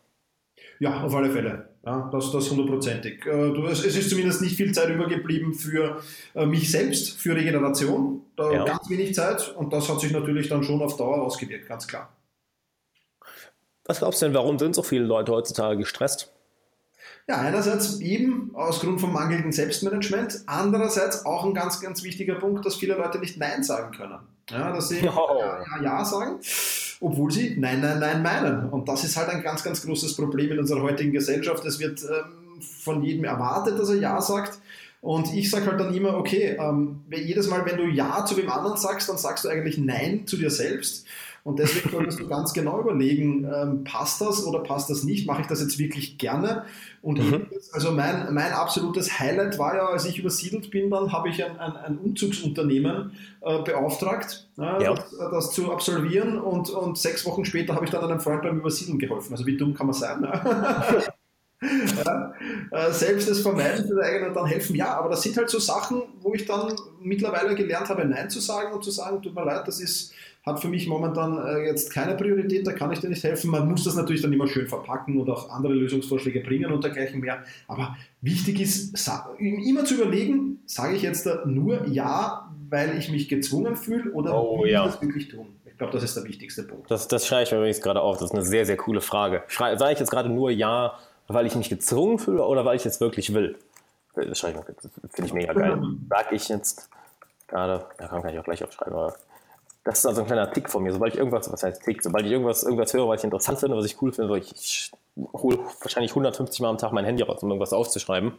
Ja, 0.79 1.03
auf 1.03 1.15
alle 1.15 1.31
Fälle. 1.31 1.69
Ja, 1.85 2.09
das, 2.13 2.31
das 2.31 2.51
hundertprozentig. 2.51 3.27
Äh, 3.27 3.59
es 3.71 3.85
ist 3.85 4.09
zumindest 4.09 4.41
nicht 4.41 4.57
viel 4.57 4.73
Zeit 4.73 4.89
übergeblieben 4.89 5.53
für 5.53 6.01
äh, 6.35 6.47
mich 6.47 6.71
selbst, 6.71 7.19
für 7.19 7.35
Regeneration. 7.35 8.23
Da 8.37 8.53
ja. 8.53 8.65
Ganz 8.65 8.89
wenig 8.89 9.15
Zeit 9.15 9.55
und 9.57 9.73
das 9.73 9.89
hat 9.89 10.01
sich 10.01 10.13
natürlich 10.13 10.49
dann 10.49 10.63
schon 10.63 10.81
auf 10.81 10.97
Dauer 10.97 11.23
ausgewirkt, 11.23 11.69
ganz 11.69 11.87
klar. 11.87 12.17
Was 13.85 13.99
glaubst 13.99 14.23
du 14.23 14.27
denn, 14.27 14.35
warum 14.35 14.59
sind 14.59 14.75
so 14.75 14.83
viele 14.83 15.05
Leute 15.05 15.33
heutzutage 15.33 15.77
gestresst? 15.77 16.33
Ja, 17.29 17.37
einerseits 17.39 18.01
eben 18.01 18.51
aus 18.55 18.81
Grund 18.81 19.01
vom 19.01 19.13
mangelnden 19.13 19.53
Selbstmanagement, 19.53 20.43
andererseits 20.47 21.25
auch 21.25 21.45
ein 21.45 21.55
ganz, 21.55 21.81
ganz 21.81 22.03
wichtiger 22.03 22.35
Punkt, 22.35 22.67
dass 22.67 22.77
viele 22.77 22.95
Leute 22.95 23.19
nicht 23.19 23.39
Nein 23.39 23.63
sagen 23.63 23.97
können. 23.97 24.19
Ja, 24.51 24.73
dass 24.73 24.89
sie 24.89 25.09
oh. 25.09 25.39
ja, 25.39 25.61
ja, 25.61 25.83
ja 25.83 26.05
sagen, 26.05 26.41
obwohl 27.01 27.31
sie 27.31 27.57
Nein, 27.59 27.81
Nein, 27.81 28.01
Nein 28.01 28.23
meinen. 28.23 28.69
Und 28.71 28.89
das 28.89 29.05
ist 29.05 29.17
halt 29.17 29.29
ein 29.29 29.43
ganz, 29.43 29.63
ganz 29.63 29.83
großes 29.85 30.17
Problem 30.17 30.53
in 30.53 30.59
unserer 30.59 30.83
heutigen 30.83 31.13
Gesellschaft. 31.13 31.65
Es 31.65 31.79
wird 31.79 32.03
ähm, 32.03 32.61
von 32.61 33.03
jedem 33.03 33.25
erwartet, 33.25 33.79
dass 33.79 33.89
er 33.89 33.97
Ja 33.97 34.21
sagt. 34.21 34.59
Und 35.01 35.35
ich 35.35 35.51
sage 35.51 35.67
halt 35.67 35.81
dann 35.81 35.93
immer, 35.93 36.17
okay, 36.17 36.57
ähm, 36.61 37.03
jedes 37.11 37.49
Mal, 37.49 37.67
wenn 37.67 37.77
du 37.77 37.87
Ja 37.87 38.25
zu 38.25 38.37
wem 38.37 38.51
anderen 38.51 38.77
sagst, 38.77 39.09
dann 39.09 39.19
sagst 39.19 39.45
du 39.45 39.49
eigentlich 39.49 39.79
Nein 39.79 40.27
zu 40.27 40.37
dir 40.37 40.51
selbst. 40.51 41.07
Und 41.45 41.59
deswegen 41.59 41.91
solltest 41.91 42.21
du 42.21 42.29
ganz 42.29 42.53
genau 42.53 42.81
überlegen, 42.81 43.45
ähm, 43.53 43.83
passt 43.83 44.21
das 44.21 44.47
oder 44.47 44.61
passt 44.61 44.89
das 44.91 45.03
nicht? 45.03 45.27
Mache 45.27 45.43
ich 45.43 45.49
das 45.49 45.61
jetzt 45.61 45.77
wirklich 45.79 46.17
gerne? 46.17 46.65
Und 47.01 47.19
mhm. 47.19 47.47
also 47.73 47.91
mein, 47.91 48.33
mein 48.33 48.53
absolutes 48.53 49.19
Highlight 49.19 49.59
war 49.59 49.75
ja, 49.75 49.87
als 49.87 50.05
ich 50.05 50.21
übersiedelt 50.21 50.71
bin, 50.71 50.89
dann 50.89 51.13
habe 51.13 51.31
ich 51.31 51.45
ein, 51.45 51.59
ein, 51.59 51.77
ein 51.77 51.99
Umzugsunternehmen 51.99 53.13
äh, 53.41 53.61
beauftragt, 53.63 54.49
äh, 54.57 54.85
ja. 54.85 54.95
das, 54.95 55.17
das, 55.19 55.51
zu 55.51 55.73
absolvieren. 55.73 56.39
Und, 56.39 56.71
und 56.71 56.97
sechs 56.97 57.27
Wochen 57.27 57.45
später 57.45 57.75
habe 57.75 57.87
ich 57.87 57.91
dann 57.91 58.05
einem 58.05 58.21
Freund 58.21 58.43
beim 58.43 58.59
Übersiedeln 58.59 59.01
geholfen. 59.01 59.33
Also 59.33 59.45
wie 59.45 59.57
dumm 59.57 59.75
kann 59.75 59.87
man 59.87 59.95
sein? 59.95 60.21
Ne? 60.21 60.31
ja, 62.05 62.35
äh, 62.71 62.93
selbst 62.93 63.29
das 63.29 63.41
Vermeiden 63.41 63.89
für 63.89 63.97
die 63.97 64.03
eigene 64.03 64.33
dann 64.33 64.47
helfen, 64.47 64.77
ja, 64.77 64.95
aber 64.95 65.11
das 65.11 65.23
sind 65.23 65.37
halt 65.37 65.51
so 65.51 65.59
Sachen, 65.59 66.03
wo 66.21 66.35
ich 66.35 66.45
dann 66.45 66.75
mittlerweile 67.01 67.55
gelernt 67.55 67.89
habe, 67.89 68.05
Nein 68.05 68.31
zu 68.31 68.41
sagen 68.41 68.73
und 68.73 68.85
zu 68.85 68.91
sagen, 68.91 69.23
tut 69.23 69.35
mir 69.35 69.45
leid, 69.45 69.67
das 69.67 69.81
ist 69.81 70.13
hat 70.45 70.61
für 70.61 70.69
mich 70.69 70.89
momentan 70.89 71.39
äh, 71.39 71.67
jetzt 71.67 71.93
keine 71.93 72.17
Priorität, 72.17 72.67
da 72.67 72.73
kann 72.73 72.91
ich 72.93 73.01
dir 73.01 73.09
nicht 73.09 73.23
helfen. 73.23 73.51
Man 73.51 73.69
muss 73.69 73.85
das 73.85 73.95
natürlich 73.95 74.23
dann 74.23 74.33
immer 74.33 74.49
schön 74.49 74.67
verpacken 74.67 75.21
und 75.21 75.31
auch 75.31 75.51
andere 75.51 75.73
Lösungsvorschläge 75.73 76.41
bringen 76.41 76.73
und 76.73 76.83
dergleichen 76.83 77.21
mehr. 77.21 77.45
Aber 77.69 77.97
wichtig 78.21 78.61
ist, 78.61 78.99
immer 79.39 79.85
zu 79.85 79.95
überlegen, 79.95 80.61
sage 80.67 80.97
ich 80.97 81.03
jetzt 81.03 81.29
nur 81.47 81.87
Ja, 81.87 82.51
weil 82.69 82.99
ich 82.99 83.09
mich 83.11 83.29
gezwungen 83.29 83.77
fühle 83.77 84.11
oder 84.13 84.35
oh, 84.35 84.63
will 84.63 84.71
ja. 84.71 84.85
ich 84.85 84.93
das 84.93 85.03
wirklich 85.03 85.29
tun? 85.29 85.47
Ich 85.65 85.79
glaube, 85.79 85.93
das 85.93 86.03
ist 86.03 86.17
der 86.17 86.25
wichtigste 86.25 86.65
Punkt. 86.65 86.91
Das, 86.91 87.07
das 87.07 87.27
schreibe 87.27 87.45
ich 87.45 87.53
mir 87.53 87.59
übrigens 87.59 87.81
gerade 87.81 88.01
auf. 88.01 88.19
Das 88.19 88.31
ist 88.31 88.35
eine 88.35 88.45
sehr, 88.45 88.67
sehr 88.67 88.77
coole 88.77 89.01
Frage. 89.01 89.43
Sage 89.49 89.93
ich 89.93 89.99
jetzt 89.99 90.11
gerade 90.11 90.29
nur 90.29 90.51
Ja, 90.51 90.99
weil 91.29 91.47
ich 91.47 91.55
mich 91.55 91.69
gezwungen 91.69 92.19
fühle 92.19 92.45
oder 92.45 92.65
weil 92.65 92.77
ich 92.77 92.85
es 92.85 93.01
wirklich 93.01 93.33
will? 93.33 93.57
Das, 94.15 94.27
das 94.27 94.41
finde 94.41 95.27
ich 95.27 95.33
mega 95.33 95.53
geil. 95.53 95.81
Sag 96.11 96.33
ich 96.33 96.49
jetzt 96.49 96.89
gerade, 97.49 97.85
da 97.99 98.09
kann 98.09 98.29
ich 98.29 98.39
auch 98.39 98.45
gleich 98.45 98.63
aufschreiben, 98.65 98.95
aber 98.95 99.15
das 99.85 99.99
ist 99.99 100.07
also 100.07 100.21
ein 100.23 100.27
kleiner 100.27 100.51
Tick 100.51 100.71
von 100.71 100.83
mir. 100.83 100.93
Sobald 100.93 101.15
ich 101.15 101.19
irgendwas, 101.19 101.53
was 101.53 101.63
heißt 101.63 101.83
Tick, 101.83 102.03
sobald 102.03 102.27
ich 102.27 102.33
irgendwas, 102.33 102.63
irgendwas 102.63 102.93
höre, 102.95 103.09
was 103.09 103.21
ich 103.21 103.25
interessant 103.25 103.59
finde, 103.59 103.77
was 103.77 103.87
ich 103.87 104.01
cool 104.01 104.13
finde, 104.13 104.39
ich, 104.39 104.53
ich 104.53 104.93
hole 105.33 105.59
wahrscheinlich 105.81 106.13
150 106.13 106.61
Mal 106.61 106.69
am 106.69 106.79
Tag 106.79 106.93
mein 106.93 107.05
Handy 107.05 107.23
raus, 107.23 107.43
um 107.43 107.51
irgendwas 107.51 107.73
aufzuschreiben. 107.73 108.35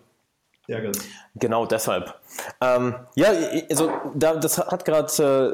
Sehr 0.67 0.81
gut. 0.81 0.97
Genau 1.35 1.65
deshalb. 1.65 2.15
Ähm, 2.62 2.95
ja, 3.15 3.31
also 3.69 3.91
da, 4.15 4.35
das 4.35 4.57
hat 4.57 4.85
gerade 4.85 5.12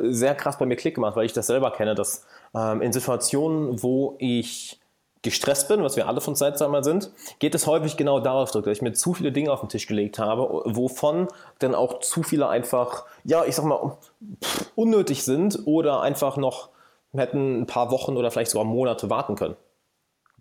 äh, 0.08 0.13
sehr 0.13 0.36
krass 0.36 0.60
bei 0.60 0.67
mir 0.67 0.75
Klick 0.75 0.96
gemacht, 0.96 1.15
weil 1.15 1.25
ich 1.25 1.34
das 1.34 1.48
selber 1.48 1.72
kenne, 1.72 1.96
dass 1.96 2.25
ähm, 2.55 2.81
in 2.84 2.93
Situationen, 2.93 3.81
wo 3.81 4.15
ich 4.19 4.79
gestresst 5.22 5.68
bin, 5.68 5.84
was 5.84 5.96
wir 5.96 6.08
alle 6.08 6.22
von 6.22 6.36
Zeit 6.36 6.62
einmal 6.62 6.84
sind, 6.84 7.12
geht 7.40 7.54
es 7.56 7.68
häufig 7.68 7.98
genau 7.98 8.20
darauf 8.20 8.52
zurück, 8.52 8.66
dass 8.66 8.78
ich 8.78 8.82
mir 8.82 8.94
zu 8.94 9.14
viele 9.14 9.32
Dinge 9.32 9.52
auf 9.52 9.60
den 9.60 9.70
Tisch 9.70 9.88
gelegt 9.88 10.20
habe, 10.20 10.64
wovon 10.66 11.28
dann 11.60 11.76
auch 11.76 12.00
zu 12.00 12.24
viele 12.24 12.48
einfach, 12.48 13.06
ja, 13.24 13.44
ich 13.46 13.56
sag 13.56 13.66
mal, 13.66 13.98
unnötig 14.76 15.24
sind 15.24 15.60
oder 15.66 16.02
einfach 16.02 16.38
noch 16.38 16.70
hätten 17.14 17.62
ein 17.62 17.66
paar 17.66 17.92
Wochen 17.92 18.18
oder 18.18 18.32
vielleicht 18.32 18.52
sogar 18.52 18.66
Monate 18.66 19.10
warten 19.10 19.36
können. 19.36 19.56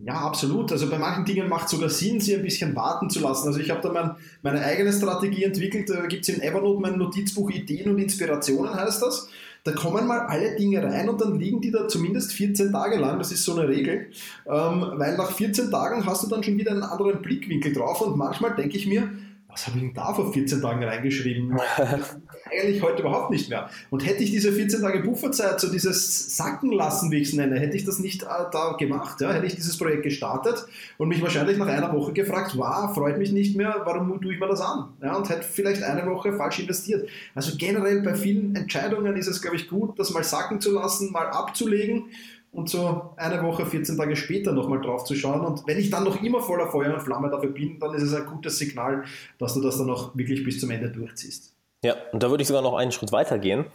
Ja, 0.00 0.14
absolut. 0.14 0.70
Also 0.70 0.88
bei 0.88 0.98
manchen 0.98 1.24
Dingen 1.24 1.48
macht 1.48 1.64
es 1.64 1.72
sogar 1.72 1.88
Sinn, 1.88 2.20
sie 2.20 2.36
ein 2.36 2.42
bisschen 2.42 2.76
warten 2.76 3.10
zu 3.10 3.20
lassen. 3.20 3.48
Also 3.48 3.58
ich 3.58 3.70
habe 3.70 3.80
da 3.80 3.92
mein, 3.92 4.14
meine 4.42 4.62
eigene 4.62 4.92
Strategie 4.92 5.42
entwickelt. 5.42 5.90
Da 5.90 6.06
gibt 6.06 6.28
es 6.28 6.34
in 6.34 6.40
Evernote 6.40 6.80
mein 6.80 6.98
Notizbuch 6.98 7.50
Ideen 7.50 7.90
und 7.90 7.98
Inspirationen, 7.98 8.72
heißt 8.74 9.02
das. 9.02 9.28
Da 9.68 9.74
kommen 9.74 10.06
mal 10.06 10.20
alle 10.20 10.56
Dinge 10.56 10.82
rein 10.82 11.10
und 11.10 11.20
dann 11.20 11.38
liegen 11.38 11.60
die 11.60 11.70
da 11.70 11.86
zumindest 11.88 12.32
14 12.32 12.72
Tage 12.72 12.96
lang. 12.96 13.18
Das 13.18 13.32
ist 13.32 13.44
so 13.44 13.52
eine 13.52 13.68
Regel. 13.68 14.06
Ähm, 14.46 14.92
weil 14.94 15.14
nach 15.18 15.32
14 15.32 15.70
Tagen 15.70 16.06
hast 16.06 16.22
du 16.22 16.26
dann 16.26 16.42
schon 16.42 16.56
wieder 16.56 16.70
einen 16.70 16.82
anderen 16.82 17.20
Blickwinkel 17.20 17.74
drauf 17.74 18.00
und 18.00 18.16
manchmal 18.16 18.54
denke 18.56 18.78
ich 18.78 18.86
mir, 18.86 19.10
was 19.58 19.66
habe 19.66 19.78
ich 19.78 19.84
denn 19.86 19.94
da 19.94 20.14
vor 20.14 20.32
14 20.32 20.62
Tagen 20.62 20.84
reingeschrieben? 20.84 21.58
Eigentlich 22.50 22.80
heute 22.80 23.02
überhaupt 23.02 23.30
nicht 23.32 23.48
mehr. 23.50 23.68
Und 23.90 24.06
hätte 24.06 24.22
ich 24.22 24.30
diese 24.30 24.52
14 24.52 24.82
Tage 24.82 25.00
Bufferzeit, 25.00 25.58
so 25.58 25.68
dieses 25.68 26.36
Sacken 26.36 26.70
lassen, 26.70 27.10
wie 27.10 27.16
ich 27.16 27.30
es 27.30 27.34
nenne, 27.34 27.58
hätte 27.58 27.76
ich 27.76 27.84
das 27.84 27.98
nicht 27.98 28.22
äh, 28.22 28.26
da 28.52 28.76
gemacht, 28.78 29.20
ja, 29.20 29.32
hätte 29.32 29.46
ich 29.46 29.56
dieses 29.56 29.76
Projekt 29.76 30.04
gestartet 30.04 30.64
und 30.96 31.08
mich 31.08 31.20
wahrscheinlich 31.20 31.58
nach 31.58 31.66
einer 31.66 31.92
Woche 31.92 32.12
gefragt, 32.12 32.52
wow, 32.56 32.94
freut 32.94 33.18
mich 33.18 33.32
nicht 33.32 33.56
mehr, 33.56 33.82
warum 33.84 34.20
tue 34.20 34.34
ich 34.34 34.38
mir 34.38 34.46
das 34.46 34.60
an? 34.60 34.90
Ja, 35.02 35.16
und 35.16 35.28
hätte 35.28 35.42
vielleicht 35.42 35.82
eine 35.82 36.08
Woche 36.08 36.34
falsch 36.34 36.60
investiert. 36.60 37.08
Also 37.34 37.56
generell 37.58 38.02
bei 38.02 38.14
vielen 38.14 38.54
Entscheidungen 38.54 39.16
ist 39.16 39.26
es, 39.26 39.42
glaube 39.42 39.56
ich, 39.56 39.68
gut, 39.68 39.98
das 39.98 40.10
mal 40.10 40.22
sacken 40.22 40.60
zu 40.60 40.72
lassen, 40.72 41.10
mal 41.10 41.26
abzulegen 41.26 42.04
und 42.52 42.68
so 42.68 43.12
eine 43.16 43.42
Woche, 43.42 43.66
14 43.66 43.96
Tage 43.96 44.16
später 44.16 44.52
nochmal 44.52 44.80
drauf 44.80 45.04
zu 45.04 45.14
schauen. 45.14 45.40
Und 45.42 45.66
wenn 45.66 45.78
ich 45.78 45.90
dann 45.90 46.04
noch 46.04 46.22
immer 46.22 46.40
voller 46.40 46.68
Feuer 46.68 46.94
und 46.94 47.00
Flamme 47.00 47.30
dafür 47.30 47.50
bin, 47.50 47.78
dann 47.78 47.94
ist 47.94 48.02
es 48.02 48.14
ein 48.14 48.26
gutes 48.26 48.58
Signal, 48.58 49.04
dass 49.38 49.54
du 49.54 49.60
das 49.60 49.78
dann 49.78 49.90
auch 49.90 50.16
wirklich 50.16 50.44
bis 50.44 50.60
zum 50.60 50.70
Ende 50.70 50.90
durchziehst. 50.90 51.54
Ja, 51.82 51.94
und 52.12 52.22
da 52.22 52.30
würde 52.30 52.42
ich 52.42 52.48
sogar 52.48 52.62
noch 52.62 52.74
einen 52.74 52.92
Schritt 52.92 53.12
weiter 53.12 53.38
gehen. 53.38 53.66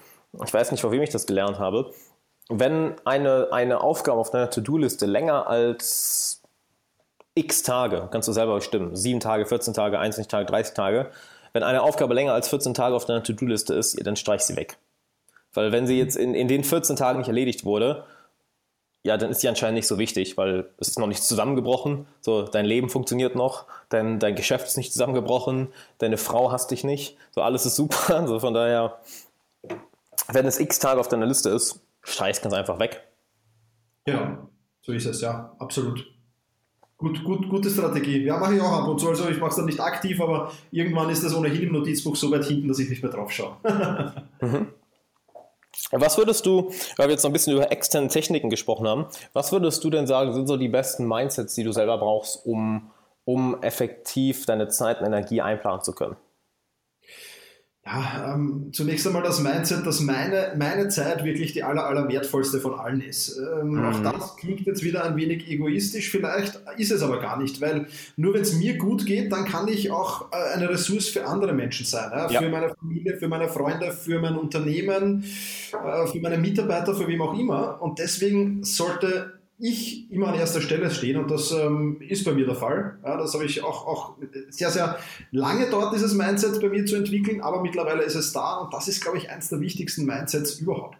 Ich 0.43 0.53
weiß 0.53 0.71
nicht, 0.71 0.81
vor 0.81 0.91
wem 0.91 1.01
ich 1.01 1.11
das 1.11 1.27
gelernt 1.27 1.59
habe. 1.59 1.91
Wenn 2.49 2.95
eine, 3.05 3.49
eine 3.51 3.81
Aufgabe 3.81 4.19
auf 4.19 4.31
deiner 4.31 4.49
To-Do-Liste 4.49 5.05
länger 5.05 5.47
als 5.47 6.41
x 7.35 7.63
Tage, 7.63 8.09
kannst 8.11 8.27
du 8.27 8.33
selber 8.33 8.55
bestimmen, 8.55 8.95
7 8.95 9.19
Tage, 9.19 9.45
14 9.45 9.73
Tage, 9.73 9.99
21 9.99 10.27
Tage, 10.27 10.45
30 10.45 10.73
Tage, 10.73 11.11
wenn 11.53 11.63
eine 11.63 11.83
Aufgabe 11.83 12.13
länger 12.13 12.33
als 12.33 12.49
14 12.49 12.73
Tage 12.73 12.95
auf 12.95 13.05
deiner 13.05 13.23
To-Do-Liste 13.23 13.73
ist, 13.75 14.05
dann 14.05 14.15
streich 14.15 14.41
sie 14.41 14.55
weg. 14.55 14.77
Weil 15.53 15.71
wenn 15.71 15.87
sie 15.87 15.97
jetzt 15.97 16.17
in, 16.17 16.33
in 16.33 16.47
den 16.47 16.63
14 16.63 16.95
Tagen 16.95 17.19
nicht 17.19 17.27
erledigt 17.27 17.63
wurde, 17.63 18.05
ja, 19.03 19.17
dann 19.17 19.29
ist 19.29 19.43
die 19.43 19.50
anscheinend 19.50 19.75
nicht 19.75 19.88
so 19.88 19.98
wichtig, 19.98 20.38
weil 20.38 20.69
es 20.77 20.88
ist 20.88 21.00
noch 21.00 21.07
nicht 21.07 21.22
zusammengebrochen. 21.22 22.07
So, 22.22 22.43
dein 22.43 22.65
Leben 22.65 22.89
funktioniert 22.89 23.36
noch, 23.36 23.65
dein, 23.89 24.19
dein 24.19 24.36
Geschäft 24.36 24.65
ist 24.65 24.77
nicht 24.77 24.93
zusammengebrochen, 24.93 25.67
deine 25.98 26.17
Frau 26.17 26.51
hasst 26.51 26.72
dich 26.72 26.86
nicht. 26.86 27.17
So, 27.31 27.41
alles 27.41 27.65
ist 27.65 27.75
super. 27.75 28.15
Also 28.24 28.39
von 28.39 28.53
daher, 28.53 29.00
wenn 30.31 30.45
es 30.45 30.60
x 30.60 30.79
Tage 30.79 31.00
auf 31.00 31.10
deiner 31.10 31.25
Liste 31.25 31.50
ist, 31.50 31.81
streich 32.01 32.41
ganz 32.41 32.53
einfach 32.53 32.79
weg. 32.79 33.03
Ja, 34.07 34.48
so 34.81 34.93
ist 34.93 35.05
es, 35.05 35.19
ja, 35.19 35.53
absolut. 35.60 36.05
Gut, 36.98 37.24
gut, 37.25 37.50
gute 37.50 37.69
Strategie. 37.69 38.24
Ja, 38.24 38.38
mache 38.38 38.55
ich 38.55 38.62
auch 38.62 38.72
ab 38.72 38.88
und 38.88 39.00
zu. 39.00 39.10
Also 39.10 39.27
ich 39.27 39.39
mache 39.39 39.50
es 39.50 39.57
dann 39.57 39.65
nicht 39.65 39.81
aktiv, 39.81 40.22
aber 40.22 40.53
irgendwann 40.72 41.10
ist 41.10 41.22
das 41.22 41.36
ohnehin 41.36 41.63
im 41.63 41.74
Notizbuch 41.74 42.15
so 42.15 42.31
weit 42.31 42.45
hinten, 42.45 42.69
dass 42.69 42.79
ich 42.79 42.89
nicht 42.89 43.03
mehr 43.03 43.12
drauf 43.12 43.31
schaue. 43.31 43.57
mhm. 44.39 44.67
Was 45.91 46.17
würdest 46.17 46.45
du, 46.45 46.71
weil 46.97 47.07
wir 47.07 47.13
jetzt 47.13 47.23
noch 47.23 47.29
ein 47.29 47.33
bisschen 47.33 47.53
über 47.53 47.71
externe 47.71 48.07
Techniken 48.07 48.49
gesprochen 48.49 48.88
haben, 48.88 49.07
was 49.33 49.51
würdest 49.51 49.83
du 49.83 49.89
denn 49.89 50.07
sagen, 50.07 50.33
sind 50.33 50.47
so 50.47 50.57
die 50.57 50.67
besten 50.67 51.07
Mindsets, 51.07 51.55
die 51.55 51.63
du 51.63 51.71
selber 51.71 51.97
brauchst, 51.97 52.45
um, 52.45 52.91
um 53.25 53.62
effektiv 53.62 54.45
deine 54.45 54.67
Zeit 54.67 54.99
und 54.99 55.07
Energie 55.07 55.41
einplanen 55.41 55.81
zu 55.81 55.93
können? 55.93 56.15
Ja, 57.86 58.34
ähm, 58.34 58.69
zunächst 58.72 59.06
einmal 59.06 59.24
das 59.24 59.41
Mindset, 59.41 59.86
dass 59.86 60.00
meine, 60.00 60.54
meine 60.58 60.88
Zeit 60.88 61.26
wirklich 61.26 61.52
die 61.52 61.63
aller, 61.63 61.86
aller 61.86 62.08
wertvollste 62.08 62.62
von 62.62 62.80
allen 62.80 63.02
ist. 63.02 63.38
Ähm, 63.38 63.72
mhm. 63.72 63.86
Auch 63.86 64.00
das 64.00 64.38
klingt 64.38 64.62
jetzt 64.62 64.84
wieder 64.84 65.04
ein 65.04 65.17
wenig 65.17 65.50
egoistisch, 65.50 66.10
vielleicht 66.10 66.62
ist 66.78 66.93
es 66.93 67.04
aber 67.04 67.19
gar 67.19 67.38
nicht, 67.38 67.60
weil 67.60 67.88
nur 68.15 68.36
wenn 68.36 68.41
es 68.41 68.54
mir 68.54 68.78
gut 68.78 69.06
geht, 69.06 69.34
dann 69.34 69.43
kann 69.43 69.67
ich 69.67 69.91
auch 69.91 70.32
äh, 70.32 70.56
eine 70.56 70.69
Ressource 70.69 71.10
für 71.10 71.26
andere 71.26 71.52
Menschen 71.52 71.86
sein. 71.86 72.10
Ja? 72.13 72.32
Ja. 72.32 72.41
Für 72.41 72.50
meine 72.50 72.74
Familie, 72.74 73.17
für 73.17 73.28
meine 73.28 73.50
Freunde, 73.50 73.91
für 73.91 74.22
mein 74.22 74.38
Unternehmen, 74.38 75.26
äh, 75.74 76.08
für 76.08 76.19
meine 76.22 76.38
Mitarbeiter, 76.38 76.96
für 76.96 77.10
wem 77.10 77.22
auch 77.22 77.38
immer. 77.38 77.82
Und 77.82 78.00
deswegen 78.00 78.63
sollte 78.63 79.42
ich 79.63 80.12
immer 80.12 80.28
an 80.28 80.36
erster 80.36 80.60
Stelle 80.60 80.91
stehen 80.91 81.15
und 81.15 81.32
das 81.32 81.52
ähm, 81.52 82.02
ist 82.02 82.26
bei 82.26 82.34
mir 82.34 82.45
der 82.45 82.56
Fall. 82.56 82.99
Ja, 83.02 83.15
das 83.15 83.34
habe 83.34 83.45
ich 83.45 83.63
auch, 83.63 83.88
auch 83.88 84.17
sehr, 84.49 84.69
sehr 84.69 84.97
lange 85.32 85.69
dort, 85.69 85.95
dieses 85.95 86.13
Mindset 86.13 86.60
bei 86.62 86.67
mir 86.67 86.86
zu 86.86 86.97
entwickeln, 86.97 87.39
aber 87.39 87.62
mittlerweile 87.62 88.04
ist 88.04 88.15
es 88.15 88.34
da 88.34 88.58
und 88.58 88.73
das 88.73 88.89
ist, 88.89 89.02
glaube 89.02 89.17
ich, 89.17 89.30
eines 89.30 89.47
der 89.47 89.62
wichtigsten 89.62 90.06
Mindsets 90.06 90.60
überhaupt. 90.60 90.97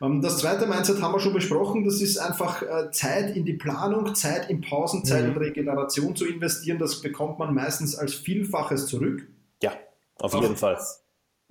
Ähm, 0.00 0.22
das 0.22 0.38
zweite 0.38 0.66
Mindset 0.66 1.02
haben 1.02 1.12
wir 1.12 1.20
schon 1.20 1.34
besprochen, 1.34 1.84
das 1.84 2.00
ist 2.00 2.16
einfach 2.16 2.62
äh, 2.62 2.90
Zeit 2.90 3.36
in 3.36 3.44
die 3.44 3.52
Planung, 3.52 4.14
Zeit 4.14 4.48
in 4.48 4.62
Pausen, 4.62 5.04
Zeit 5.04 5.24
mhm. 5.24 5.32
in 5.32 5.36
Regeneration 5.36 6.16
zu 6.16 6.26
investieren. 6.26 6.78
Das 6.78 7.02
bekommt 7.02 7.38
man 7.38 7.54
meistens 7.54 7.94
als 7.94 8.14
Vielfaches 8.14 8.86
zurück. 8.86 9.26
Ja, 9.62 9.72
auf 10.20 10.32
jeden 10.32 10.56
Fall. 10.56 10.78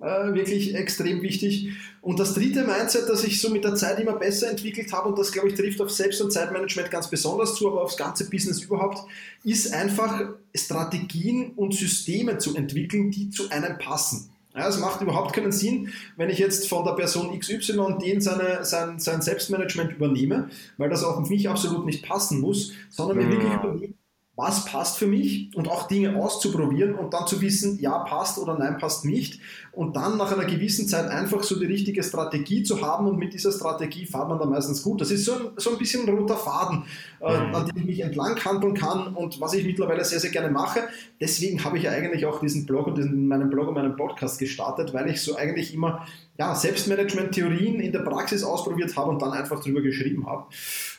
Äh, 0.00 0.32
wirklich 0.32 0.74
extrem 0.74 1.20
wichtig. 1.20 1.72
Und 2.00 2.18
das 2.18 2.32
dritte 2.32 2.64
Mindset, 2.64 3.06
das 3.06 3.22
ich 3.22 3.38
so 3.38 3.50
mit 3.50 3.64
der 3.64 3.74
Zeit 3.74 4.00
immer 4.00 4.14
besser 4.14 4.48
entwickelt 4.48 4.90
habe, 4.94 5.10
und 5.10 5.18
das 5.18 5.30
glaube 5.30 5.48
ich 5.48 5.54
trifft 5.54 5.78
auf 5.82 5.90
Selbst- 5.90 6.22
und 6.22 6.32
Zeitmanagement 6.32 6.90
ganz 6.90 7.10
besonders 7.10 7.54
zu, 7.54 7.68
aber 7.68 7.82
aufs 7.82 7.98
ganze 7.98 8.30
Business 8.30 8.62
überhaupt, 8.62 9.06
ist 9.44 9.74
einfach 9.74 10.30
Strategien 10.54 11.52
und 11.54 11.74
Systeme 11.74 12.38
zu 12.38 12.56
entwickeln, 12.56 13.10
die 13.10 13.28
zu 13.28 13.50
einem 13.50 13.76
passen. 13.76 14.30
Ja, 14.54 14.68
es 14.68 14.78
macht 14.78 15.02
überhaupt 15.02 15.34
keinen 15.34 15.52
Sinn, 15.52 15.92
wenn 16.16 16.30
ich 16.30 16.38
jetzt 16.38 16.68
von 16.68 16.84
der 16.84 16.92
Person 16.92 17.38
XY 17.38 17.98
den 18.02 18.22
seine, 18.22 18.64
sein, 18.64 18.98
sein 18.98 19.20
Selbstmanagement 19.20 19.92
übernehme, 19.92 20.48
weil 20.78 20.88
das 20.88 21.04
auf 21.04 21.28
mich 21.28 21.48
absolut 21.48 21.84
nicht 21.84 22.04
passen 22.04 22.40
muss, 22.40 22.72
sondern 22.88 23.18
mir 23.18 23.28
wirklich 23.28 23.52
überlegen, 23.52 23.94
was 24.40 24.64
passt 24.64 24.96
für 24.96 25.06
mich 25.06 25.50
und 25.54 25.68
auch 25.68 25.86
Dinge 25.86 26.16
auszuprobieren 26.16 26.94
und 26.94 27.12
dann 27.12 27.26
zu 27.26 27.42
wissen, 27.42 27.78
ja, 27.78 27.98
passt 27.98 28.38
oder 28.38 28.58
nein, 28.58 28.78
passt 28.78 29.04
nicht. 29.04 29.38
Und 29.70 29.96
dann 29.96 30.16
nach 30.16 30.32
einer 30.32 30.46
gewissen 30.46 30.88
Zeit 30.88 31.10
einfach 31.10 31.42
so 31.42 31.60
die 31.60 31.66
richtige 31.66 32.02
Strategie 32.02 32.62
zu 32.62 32.80
haben 32.80 33.06
und 33.06 33.18
mit 33.18 33.34
dieser 33.34 33.52
Strategie 33.52 34.06
fahrt 34.06 34.30
man 34.30 34.38
dann 34.38 34.48
meistens 34.48 34.82
gut. 34.82 35.00
Das 35.02 35.10
ist 35.10 35.26
so 35.26 35.34
ein, 35.34 35.40
so 35.58 35.70
ein 35.70 35.78
bisschen 35.78 36.08
ein 36.08 36.16
roter 36.16 36.36
Faden, 36.36 36.84
äh, 37.20 37.38
mhm. 37.38 37.54
an 37.54 37.66
dem 37.66 37.76
ich 37.76 37.84
mich 37.84 38.00
entlang 38.00 38.42
handeln 38.42 38.72
kann 38.72 39.14
und 39.14 39.40
was 39.42 39.52
ich 39.52 39.64
mittlerweile 39.64 40.04
sehr, 40.04 40.20
sehr 40.20 40.30
gerne 40.30 40.50
mache. 40.50 40.80
Deswegen 41.20 41.62
habe 41.62 41.76
ich 41.76 41.84
ja 41.84 41.90
eigentlich 41.90 42.24
auch 42.24 42.40
diesen 42.40 42.64
Blog 42.64 42.86
und 42.86 42.96
diesen, 42.96 43.28
meinen 43.28 43.50
Blog 43.50 43.68
und 43.68 43.74
meinen 43.74 43.94
Podcast 43.94 44.38
gestartet, 44.38 44.94
weil 44.94 45.10
ich 45.10 45.20
so 45.20 45.36
eigentlich 45.36 45.74
immer 45.74 46.06
ja, 46.38 46.54
Selbstmanagement-Theorien 46.54 47.80
in 47.80 47.92
der 47.92 48.00
Praxis 48.00 48.42
ausprobiert 48.42 48.96
habe 48.96 49.10
und 49.10 49.20
dann 49.20 49.32
einfach 49.32 49.62
drüber 49.62 49.82
geschrieben 49.82 50.26
habe. 50.26 50.46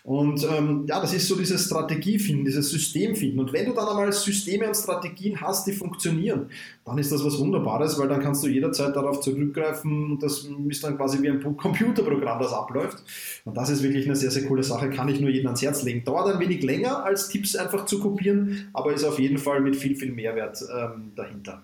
Und 0.04 0.44
ähm, 0.50 0.86
ja, 0.88 1.00
das 1.00 1.14
ist 1.14 1.28
so 1.28 1.36
dieses 1.36 1.66
Strategie 1.66 2.18
finden, 2.18 2.46
dieses 2.46 2.70
System 2.70 3.16
finden. 3.16 3.40
Und 3.40 3.54
wenn 3.54 3.66
du 3.66 3.74
dann 3.74 3.88
einmal 3.88 4.12
Systeme 4.12 4.68
und 4.68 4.76
Strategien 4.76 5.40
hast, 5.40 5.68
die 5.68 5.74
funktionieren, 5.74 6.50
dann 6.86 6.98
ist 6.98 7.12
das 7.12 7.24
was 7.24 7.38
Wunderbares, 7.38 8.00
weil 8.00 8.08
dann 8.08 8.20
kannst 8.20 8.44
du 8.44 8.48
jederzeit 8.48 8.96
darauf 8.96 9.22
zurückgreifen. 9.22 10.18
Das 10.20 10.48
ist 10.68 10.84
dann 10.84 10.98
quasi 10.98 11.22
wie 11.22 11.30
ein 11.30 11.42
Computerprogramm, 11.58 12.40
das 12.40 12.52
abläuft. 12.52 13.04
Und 13.46 13.56
das 13.56 13.70
ist 13.70 13.84
wirklich 13.84 14.06
eine 14.06 14.16
sehr, 14.16 14.32
sehr 14.32 14.48
coole 14.48 14.64
Sache, 14.64 14.90
kann 14.90 15.08
ich 15.08 15.20
nur 15.20 15.30
jedem 15.30 15.48
ans 15.48 15.62
Herz 15.62 15.84
legen. 15.84 16.04
Dauert 16.04 16.34
ein 16.34 16.40
wenig 16.40 16.64
länger, 16.64 17.04
als 17.04 17.30
Tipps 17.30 17.56
einfach 17.56 17.86
zu 17.86 18.00
kopieren, 18.00 18.70
aber 18.74 18.94
ist 18.94 19.04
auf 19.04 19.20
jeden 19.20 19.38
Fall 19.38 19.62
mit 19.62 19.76
viel, 19.76 19.96
viel 19.96 20.12
Mehrwert 20.12 20.64
ähm, 20.76 21.12
dahinter. 21.16 21.62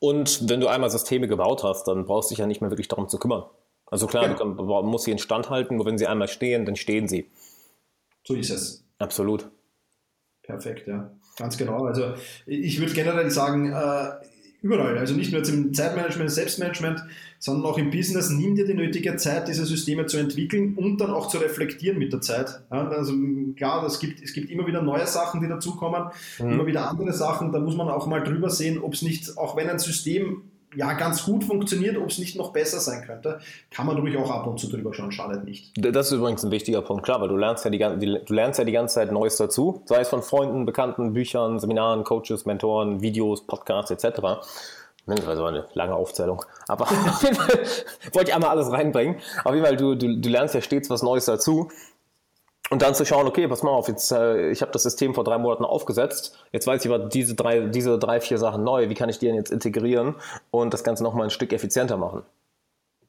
Und 0.00 0.48
wenn 0.48 0.60
du 0.60 0.66
einmal 0.66 0.90
Systeme 0.90 1.28
gebaut 1.28 1.62
hast, 1.62 1.84
dann 1.86 2.06
brauchst 2.06 2.30
du 2.30 2.32
dich 2.32 2.40
ja 2.40 2.46
nicht 2.46 2.60
mehr 2.62 2.70
wirklich 2.70 2.88
darum 2.88 3.08
zu 3.08 3.18
kümmern. 3.18 3.44
Also 3.90 4.06
klar, 4.06 4.28
ja. 4.28 4.34
du 4.34 4.54
musst 4.82 5.04
sie 5.04 5.10
instand 5.10 5.50
halten, 5.50 5.76
nur 5.76 5.86
wenn 5.86 5.98
sie 5.98 6.06
einmal 6.06 6.28
stehen, 6.28 6.64
dann 6.64 6.76
stehen 6.76 7.08
sie. 7.08 7.28
So 8.24 8.34
ist 8.34 8.50
es. 8.50 8.84
Absolut. 8.98 9.50
Perfekt, 10.42 10.86
ja. 10.86 11.10
Ganz 11.36 11.56
genau. 11.56 11.84
Also 11.84 12.14
ich 12.46 12.78
würde 12.80 12.92
generell 12.92 13.30
sagen, 13.30 13.72
äh, 13.72 14.10
überall, 14.62 14.98
also 14.98 15.14
nicht 15.14 15.32
nur 15.32 15.46
im 15.46 15.72
Zeitmanagement, 15.72 16.30
Selbstmanagement, 16.30 17.02
sondern 17.38 17.70
auch 17.70 17.78
im 17.78 17.90
Business, 17.90 18.30
nimm 18.30 18.54
dir 18.54 18.66
die 18.66 18.74
nötige 18.74 19.16
Zeit, 19.16 19.48
diese 19.48 19.64
Systeme 19.64 20.06
zu 20.06 20.18
entwickeln 20.18 20.74
und 20.76 21.00
dann 21.00 21.10
auch 21.10 21.28
zu 21.28 21.38
reflektieren 21.38 21.98
mit 21.98 22.12
der 22.12 22.20
Zeit. 22.20 22.60
Ja, 22.70 22.86
also 22.88 23.14
klar, 23.56 23.84
es 23.86 23.98
gibt, 23.98 24.22
es 24.22 24.34
gibt 24.34 24.50
immer 24.50 24.66
wieder 24.66 24.82
neue 24.82 25.06
Sachen, 25.06 25.40
die 25.40 25.48
dazukommen, 25.48 26.10
mhm. 26.38 26.52
immer 26.52 26.66
wieder 26.66 26.88
andere 26.88 27.12
Sachen, 27.12 27.52
da 27.52 27.58
muss 27.58 27.76
man 27.76 27.88
auch 27.88 28.06
mal 28.06 28.22
drüber 28.22 28.50
sehen, 28.50 28.78
ob 28.78 28.92
es 28.92 29.02
nicht, 29.02 29.38
auch 29.38 29.56
wenn 29.56 29.70
ein 29.70 29.78
System 29.78 30.49
ja 30.74 30.92
ganz 30.94 31.24
gut 31.24 31.44
funktioniert, 31.44 31.96
ob 31.96 32.10
es 32.10 32.18
nicht 32.18 32.36
noch 32.36 32.52
besser 32.52 32.80
sein 32.80 33.04
könnte, 33.04 33.40
kann 33.70 33.86
man 33.86 33.98
ruhig 33.98 34.16
auch 34.16 34.30
ab 34.30 34.46
und 34.46 34.58
zu 34.58 34.68
drüber 34.68 34.94
schauen, 34.94 35.12
schadet 35.12 35.44
nicht. 35.44 35.72
Das 35.76 36.06
ist 36.06 36.12
übrigens 36.12 36.44
ein 36.44 36.50
wichtiger 36.50 36.82
Punkt, 36.82 37.04
klar, 37.04 37.20
weil 37.20 37.28
du 37.28 37.36
lernst 37.36 37.64
ja 37.64 37.70
die, 37.70 37.78
du 37.78 38.34
lernst 38.34 38.58
ja 38.58 38.64
die 38.64 38.72
ganze 38.72 38.96
Zeit 38.96 39.12
Neues 39.12 39.36
dazu, 39.36 39.82
sei 39.86 40.00
es 40.00 40.08
von 40.08 40.22
Freunden, 40.22 40.66
Bekannten, 40.66 41.12
Büchern, 41.12 41.58
Seminaren, 41.58 42.04
Coaches, 42.04 42.46
Mentoren, 42.46 43.00
Videos, 43.00 43.46
Podcasts 43.46 43.90
etc. 43.90 44.40
Das 45.06 45.26
war 45.26 45.48
eine 45.48 45.66
lange 45.74 45.94
Aufzählung. 45.94 46.44
Aber 46.68 46.84
auf 46.90 47.22
jeden 47.22 47.34
Fall 47.34 47.58
wollte 48.12 48.30
ich 48.30 48.34
einmal 48.34 48.50
alles 48.50 48.70
reinbringen. 48.70 49.16
Auf 49.44 49.54
jeden 49.54 49.64
Fall, 49.64 49.76
du, 49.76 49.94
du, 49.94 50.16
du 50.16 50.28
lernst 50.28 50.54
ja 50.54 50.60
stets 50.60 50.90
was 50.90 51.02
Neues 51.02 51.24
dazu. 51.24 51.70
Und 52.70 52.82
dann 52.82 52.94
zu 52.94 53.04
schauen, 53.04 53.26
okay, 53.26 53.48
pass 53.48 53.64
mal 53.64 53.70
auf, 53.70 53.88
jetzt, 53.88 54.12
äh, 54.12 54.50
ich 54.50 54.62
habe 54.62 54.70
das 54.70 54.84
System 54.84 55.12
vor 55.12 55.24
drei 55.24 55.38
Monaten 55.38 55.64
aufgesetzt, 55.64 56.38
jetzt 56.52 56.68
weiß 56.68 56.84
ich 56.84 56.90
aber 56.90 57.08
diese 57.08 57.34
drei, 57.34 57.66
diese 57.66 57.98
drei, 57.98 58.20
vier 58.20 58.38
Sachen 58.38 58.62
neu, 58.62 58.88
wie 58.88 58.94
kann 58.94 59.08
ich 59.08 59.18
die 59.18 59.26
denn 59.26 59.34
jetzt 59.34 59.50
integrieren 59.50 60.14
und 60.52 60.72
das 60.72 60.84
Ganze 60.84 61.02
nochmal 61.02 61.24
ein 61.24 61.30
Stück 61.30 61.52
effizienter 61.52 61.96
machen? 61.96 62.22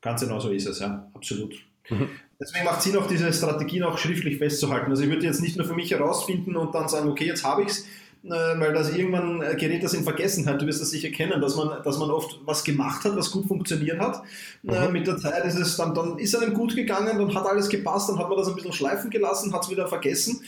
Ganz 0.01 0.21
genau 0.21 0.39
so 0.39 0.49
ist 0.49 0.67
es, 0.67 0.79
ja, 0.79 1.07
absolut. 1.13 1.53
Mhm. 1.89 2.09
Deswegen 2.39 2.65
macht 2.65 2.81
Sinn, 2.81 2.97
auch 2.97 3.05
diese 3.05 3.31
Strategien 3.31 3.83
auch 3.83 3.99
schriftlich 3.99 4.39
festzuhalten. 4.39 4.89
Also 4.89 5.03
ich 5.03 5.09
würde 5.09 5.27
jetzt 5.27 5.41
nicht 5.41 5.57
nur 5.57 5.67
für 5.67 5.75
mich 5.75 5.91
herausfinden 5.91 6.57
und 6.57 6.73
dann 6.73 6.89
sagen, 6.89 7.07
okay, 7.07 7.25
jetzt 7.25 7.43
habe 7.43 7.61
ich 7.61 7.67
es, 7.67 7.85
weil 8.23 8.73
das 8.73 8.95
irgendwann 8.95 9.41
äh, 9.41 9.55
gerät 9.55 9.83
das 9.83 9.93
in 9.93 10.03
Vergessenheit. 10.03 10.61
Du 10.61 10.67
wirst 10.67 10.79
das 10.79 10.91
sicher 10.91 11.09
kennen, 11.09 11.41
dass 11.41 11.55
man, 11.55 11.81
dass 11.83 11.97
man 11.97 12.11
oft 12.11 12.39
was 12.45 12.63
gemacht 12.63 13.03
hat, 13.03 13.15
was 13.15 13.31
gut 13.31 13.47
funktioniert 13.47 13.99
hat. 13.99 14.21
Äh, 14.67 14.87
mhm. 14.87 14.93
Mit 14.93 15.07
der 15.07 15.17
Zeit 15.17 15.43
ist 15.45 15.55
es 15.55 15.75
dann, 15.75 15.95
dann 15.95 16.19
ist 16.19 16.35
einem 16.35 16.53
gut 16.53 16.75
gegangen, 16.75 17.17
dann 17.17 17.33
hat 17.33 17.47
alles 17.47 17.67
gepasst, 17.67 18.09
dann 18.09 18.19
hat 18.19 18.29
man 18.29 18.37
das 18.37 18.47
ein 18.47 18.53
bisschen 18.53 18.73
schleifen 18.73 19.09
gelassen, 19.09 19.51
hat 19.53 19.63
es 19.63 19.69
wieder 19.71 19.87
vergessen. 19.87 20.41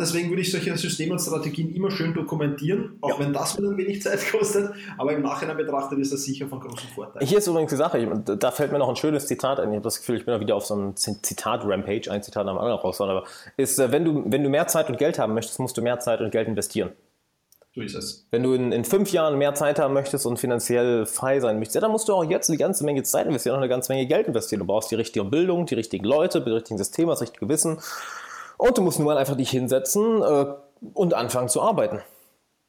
Deswegen 0.00 0.28
würde 0.28 0.42
ich 0.42 0.52
solche 0.52 0.76
Systeme 0.76 1.12
und 1.12 1.18
Strategien 1.18 1.74
immer 1.74 1.90
schön 1.90 2.14
dokumentieren, 2.14 2.98
auch 3.00 3.08
ja. 3.08 3.18
wenn 3.18 3.32
das 3.32 3.58
wieder 3.58 3.68
ein 3.68 3.76
wenig 3.76 4.00
Zeit 4.00 4.20
kostet. 4.32 4.72
Aber 4.96 5.12
im 5.12 5.22
Nachhinein 5.22 5.56
betrachtet 5.56 5.98
ist 5.98 6.12
das 6.12 6.22
sicher 6.22 6.46
von 6.46 6.60
großem 6.60 6.88
Vorteil. 6.94 7.26
Hier 7.26 7.38
ist 7.38 7.48
übrigens 7.48 7.70
die 7.70 7.76
Sache, 7.76 8.22
da 8.38 8.52
fällt 8.52 8.70
mir 8.70 8.78
noch 8.78 8.88
ein 8.88 8.94
schönes 8.94 9.26
Zitat 9.26 9.58
ein. 9.58 9.70
Ich 9.70 9.76
habe 9.76 9.82
das 9.82 9.98
Gefühl, 9.98 10.18
ich 10.18 10.24
bin 10.24 10.38
wieder 10.38 10.54
auf 10.54 10.66
so 10.66 10.74
einem 10.74 10.94
Zitat-Rampage, 10.94 12.12
ein 12.12 12.22
Zitat 12.22 12.46
am 12.46 12.58
anderen 12.58 12.78
raus, 12.78 13.00
aber 13.00 13.24
ist, 13.56 13.76
wenn 13.78 14.04
du, 14.04 14.22
wenn 14.26 14.44
du 14.44 14.50
mehr 14.50 14.68
Zeit 14.68 14.88
und 14.88 14.98
Geld 14.98 15.18
haben 15.18 15.34
möchtest, 15.34 15.58
musst 15.58 15.76
du 15.76 15.82
mehr 15.82 15.98
Zeit 15.98 16.20
und 16.20 16.30
Geld 16.30 16.46
investieren. 16.46 16.92
So 17.74 17.80
ist 17.80 17.94
es. 17.94 18.26
Wenn 18.30 18.42
du 18.42 18.52
in, 18.52 18.70
in 18.70 18.84
fünf 18.84 19.12
Jahren 19.12 19.38
mehr 19.38 19.54
Zeit 19.54 19.78
haben 19.78 19.94
möchtest 19.94 20.26
und 20.26 20.38
finanziell 20.38 21.06
frei 21.06 21.40
sein 21.40 21.58
möchtest, 21.58 21.76
ja, 21.76 21.80
dann 21.80 21.90
musst 21.90 22.06
du 22.08 22.12
auch 22.12 22.24
jetzt 22.24 22.50
eine 22.50 22.58
ganze 22.58 22.84
Menge 22.84 23.02
Zeit 23.02 23.26
investieren 23.26 23.56
und 23.56 23.62
eine 23.62 23.70
ganze 23.70 23.92
Menge 23.92 24.06
Geld 24.06 24.26
investieren. 24.26 24.60
Du 24.60 24.66
brauchst 24.66 24.90
die 24.90 24.94
richtige 24.94 25.24
Bildung, 25.24 25.64
die 25.64 25.74
richtigen 25.74 26.04
Leute, 26.04 26.42
die 26.42 26.50
richtigen 26.50 26.76
Systeme, 26.76 27.12
das 27.12 27.22
richtige 27.22 27.48
Wissen. 27.48 27.78
Und 28.58 28.76
du 28.76 28.82
musst 28.82 28.98
nur 28.98 29.06
mal 29.06 29.16
einfach 29.16 29.36
dich 29.36 29.50
hinsetzen 29.50 30.22
äh, 30.22 30.46
und 30.92 31.14
anfangen 31.14 31.48
zu 31.48 31.62
arbeiten. 31.62 32.02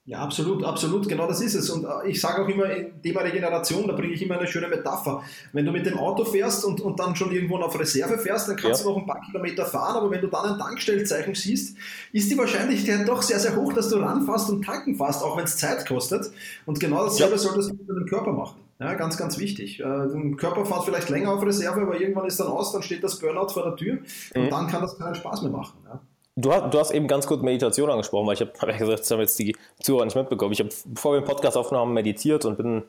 Ja, 0.05 0.19
absolut, 0.19 0.65
absolut, 0.65 1.07
genau 1.07 1.27
das 1.27 1.39
ist 1.39 1.55
es. 1.55 1.69
Und 1.69 1.85
äh, 1.85 2.09
ich 2.09 2.19
sage 2.19 2.43
auch 2.43 2.49
immer, 2.49 2.69
im 2.69 3.01
Thema 3.01 3.21
Regeneration, 3.21 3.87
da 3.87 3.93
bringe 3.93 4.13
ich 4.13 4.21
immer 4.21 4.37
eine 4.37 4.47
schöne 4.47 4.67
Metapher. 4.67 5.23
Wenn 5.53 5.65
du 5.65 5.71
mit 5.71 5.85
dem 5.85 5.97
Auto 5.97 6.25
fährst 6.25 6.65
und, 6.65 6.81
und 6.81 6.99
dann 6.99 7.15
schon 7.15 7.31
irgendwo 7.31 7.55
auf 7.57 7.79
Reserve 7.79 8.17
fährst, 8.17 8.49
dann 8.49 8.57
kannst 8.57 8.81
ja. 8.81 8.87
du 8.87 8.91
noch 8.91 9.01
ein 9.01 9.07
paar 9.07 9.21
Kilometer 9.21 9.65
fahren, 9.65 9.95
aber 9.95 10.11
wenn 10.11 10.19
du 10.19 10.27
dann 10.27 10.53
ein 10.53 10.59
Tankstellzeichen 10.59 11.35
siehst, 11.35 11.77
ist 12.11 12.29
die 12.29 12.37
Wahrscheinlichkeit 12.37 13.07
doch 13.07 13.21
sehr, 13.21 13.39
sehr 13.39 13.55
hoch, 13.55 13.71
dass 13.71 13.87
du 13.87 13.95
ranfährst 13.95 14.49
und 14.49 14.65
tanken 14.65 14.95
fährst, 14.97 15.23
auch 15.23 15.37
wenn 15.37 15.45
es 15.45 15.55
Zeit 15.55 15.87
kostet. 15.87 16.31
Und 16.65 16.81
genau 16.81 17.05
dasselbe 17.05 17.35
ja. 17.35 17.37
solltest 17.37 17.69
du 17.69 17.75
mit 17.75 17.87
deinem 17.87 18.05
Körper 18.05 18.33
machen. 18.33 18.59
Ja, 18.79 18.95
ganz, 18.95 19.15
ganz 19.15 19.39
wichtig. 19.39 19.79
Äh, 19.79 19.83
der 19.83 20.35
Körper 20.35 20.65
fährt 20.65 20.83
vielleicht 20.83 21.09
länger 21.09 21.31
auf 21.31 21.45
Reserve, 21.45 21.79
aber 21.79 21.97
irgendwann 22.01 22.25
ist 22.25 22.41
dann 22.41 22.47
aus, 22.47 22.73
dann 22.73 22.83
steht 22.83 23.05
das 23.05 23.19
Burnout 23.19 23.53
vor 23.53 23.63
der 23.63 23.77
Tür 23.77 23.99
und 24.35 24.43
mhm. 24.43 24.49
dann 24.49 24.67
kann 24.67 24.81
das 24.81 24.97
keinen 24.97 25.15
Spaß 25.15 25.43
mehr 25.43 25.51
machen. 25.51 25.77
Ja. 25.85 26.01
Du 26.35 26.51
hast, 26.51 26.73
du 26.73 26.79
hast 26.79 26.91
eben 26.91 27.07
ganz 27.07 27.27
kurz 27.27 27.41
Meditation 27.43 27.89
angesprochen, 27.91 28.25
weil 28.25 28.33
ich 28.33 28.41
habe 28.41 28.51
hab 28.59 28.77
gesagt, 28.77 28.99
das 29.01 29.11
haben 29.11 29.19
jetzt 29.19 29.37
die 29.37 29.55
Zuhörer 29.81 30.05
nicht 30.05 30.15
mitbekommen. 30.15 30.51
Ich 30.53 30.59
habe, 30.59 30.69
bevor 30.85 31.13
wir 31.13 31.21
den 31.21 31.27
Podcast 31.27 31.55
aufgenommen 31.57 31.93
meditiert 31.93 32.45
und 32.45 32.57
bin 32.57 32.83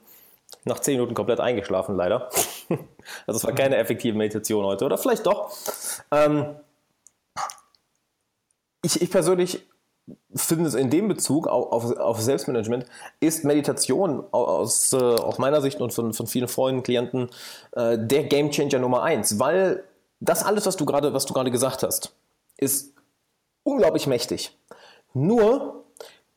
nach 0.64 0.80
zehn 0.80 0.94
Minuten 0.94 1.14
komplett 1.14 1.40
eingeschlafen, 1.40 1.96
leider. 1.96 2.30
Also 3.26 3.36
es 3.36 3.44
war 3.44 3.52
keine 3.52 3.76
effektive 3.76 4.16
Meditation 4.16 4.64
heute. 4.64 4.86
Oder 4.86 4.96
vielleicht 4.96 5.26
doch. 5.26 5.54
Ähm, 6.10 6.56
ich, 8.82 9.02
ich 9.02 9.10
persönlich 9.10 9.66
finde 10.34 10.66
es 10.66 10.74
in 10.74 10.88
dem 10.88 11.08
Bezug 11.08 11.46
auf, 11.46 11.96
auf 11.98 12.20
Selbstmanagement 12.20 12.86
ist 13.20 13.44
Meditation 13.44 14.24
aus, 14.30 14.94
äh, 14.94 14.96
aus 14.96 15.36
meiner 15.36 15.60
Sicht 15.60 15.82
und 15.82 15.92
von, 15.92 16.14
von 16.14 16.26
vielen 16.26 16.48
Freunden, 16.48 16.82
Klienten 16.82 17.28
äh, 17.72 17.98
der 17.98 18.24
Gamechanger 18.24 18.78
Nummer 18.78 19.02
eins, 19.02 19.38
weil 19.38 19.84
das 20.20 20.44
alles, 20.44 20.64
was 20.64 20.76
du 20.76 20.86
gerade 20.86 21.50
gesagt 21.50 21.82
hast, 21.82 22.14
ist 22.56 22.93
unglaublich 23.64 24.06
mächtig. 24.06 24.56
Nur, 25.12 25.84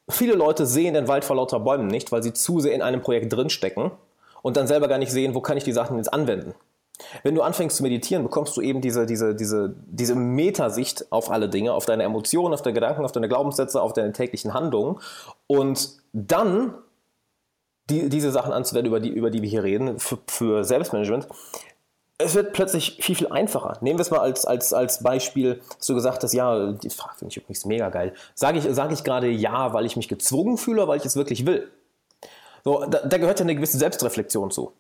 viele 0.10 0.34
Leute 0.34 0.66
sehen 0.66 0.96
den 0.96 1.08
Wald 1.08 1.24
vor 1.24 1.36
lauter 1.36 1.60
Bäumen 1.60 1.88
nicht, 1.88 2.12
weil 2.12 2.24
sie 2.24 2.34
zu 2.34 2.60
sehr 2.60 2.74
in 2.74 2.82
einem 2.82 3.02
Projekt 3.02 3.32
drinstecken 3.32 3.92
und 4.42 4.58
dann 4.58 4.68
selber 4.68 4.88
gar 4.88 4.98
nicht 4.98 5.12
sehen, 5.12 5.36
wo 5.36 5.42
kann 5.42 5.58
ich 5.58 5.64
die 5.64 5.74
Sachen 5.74 5.98
jetzt 5.98 6.12
anwenden. 6.14 6.56
Wenn 7.22 7.36
du 7.36 7.44
anfängst 7.44 7.78
zu 7.78 7.84
meditieren, 7.84 8.24
bekommst 8.24 8.58
du 8.58 8.62
eben 8.62 8.82
diese, 8.82 9.06
diese, 9.06 9.36
diese, 9.36 9.76
diese 9.86 10.16
Metasicht 10.16 11.12
auf 11.12 11.30
alle 11.30 11.48
Dinge, 11.48 11.74
auf 11.74 11.86
deine 11.86 12.04
Emotionen, 12.04 12.54
auf 12.54 12.64
deine 12.64 12.74
Gedanken, 12.74 13.06
auf 13.06 13.12
deine 13.12 13.28
Glaubenssätze, 13.28 13.82
auf 13.82 13.94
deine 13.94 14.14
täglichen 14.14 14.54
Handlungen. 14.54 15.00
Und 15.46 15.98
dann 16.12 16.74
die, 17.90 18.10
diese 18.10 18.32
Sachen 18.32 18.52
anzuwenden, 18.52 18.88
über 18.88 19.00
die, 19.00 19.10
über 19.10 19.30
die 19.30 19.42
wir 19.42 19.50
hier 19.50 19.64
reden, 19.64 20.00
für, 20.00 20.18
für 20.28 20.64
Selbstmanagement, 20.64 21.28
es 22.20 22.34
wird 22.34 22.54
plötzlich 22.54 22.98
viel, 23.02 23.16
viel 23.16 23.28
einfacher. 23.28 23.78
Nehmen 23.82 24.00
wir 24.00 24.02
es 24.02 24.10
mal 24.10 24.20
als, 24.20 24.46
als, 24.46 24.74
als 24.74 25.04
Beispiel, 25.04 25.62
dass 25.78 25.86
du 25.86 25.94
gesagt 25.94 26.24
hast, 26.24 26.34
ja, 26.34 26.72
die 26.72 26.90
Frage 26.90 27.16
finde 27.20 27.32
ich 27.32 27.38
übrigens 27.38 27.66
mega 27.66 27.90
geil. 27.90 28.14
Sage 28.34 28.58
ich, 28.58 28.66
sag 28.70 28.92
ich 28.92 29.04
gerade 29.04 29.30
ja, 29.30 29.74
weil 29.74 29.86
ich 29.86 29.96
mich 29.96 30.08
gezwungen 30.08 30.58
fühle 30.58 30.88
weil 30.88 30.98
ich 30.98 31.06
es 31.06 31.16
wirklich 31.16 31.46
will? 31.46 31.72
So, 32.64 32.86
da, 32.86 33.00
da 33.00 33.18
gehört 33.18 33.40
ja 33.40 33.46
eine 33.46 33.56
gewisse 33.56 33.78
Selbstreflexion 33.78 34.52
zu, 34.52 34.74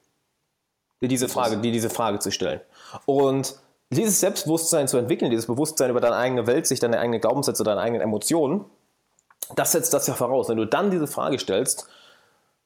dir 1.01 1.07
diese 1.07 1.29
Frage, 1.29 1.57
dir 1.57 1.71
diese 1.71 1.89
Frage 1.89 2.19
zu 2.19 2.31
stellen. 2.31 2.59
Und 3.05 3.55
dieses 3.91 4.19
Selbstbewusstsein 4.19 4.87
zu 4.87 4.97
entwickeln, 4.97 5.31
dieses 5.31 5.45
Bewusstsein 5.45 5.91
über 5.91 6.01
deine 6.01 6.15
eigene 6.15 6.47
Welt, 6.47 6.65
sich 6.67 6.79
deine 6.79 6.99
eigenen 6.99 7.21
Glaubenssätze, 7.21 7.63
deine 7.63 7.81
eigenen 7.81 8.01
Emotionen, 8.01 8.65
das 9.55 9.71
setzt 9.71 9.93
das 9.93 10.07
ja 10.07 10.15
voraus. 10.15 10.49
Wenn 10.49 10.57
du 10.57 10.65
dann 10.65 10.91
diese 10.91 11.07
Frage 11.07 11.39
stellst, 11.39 11.87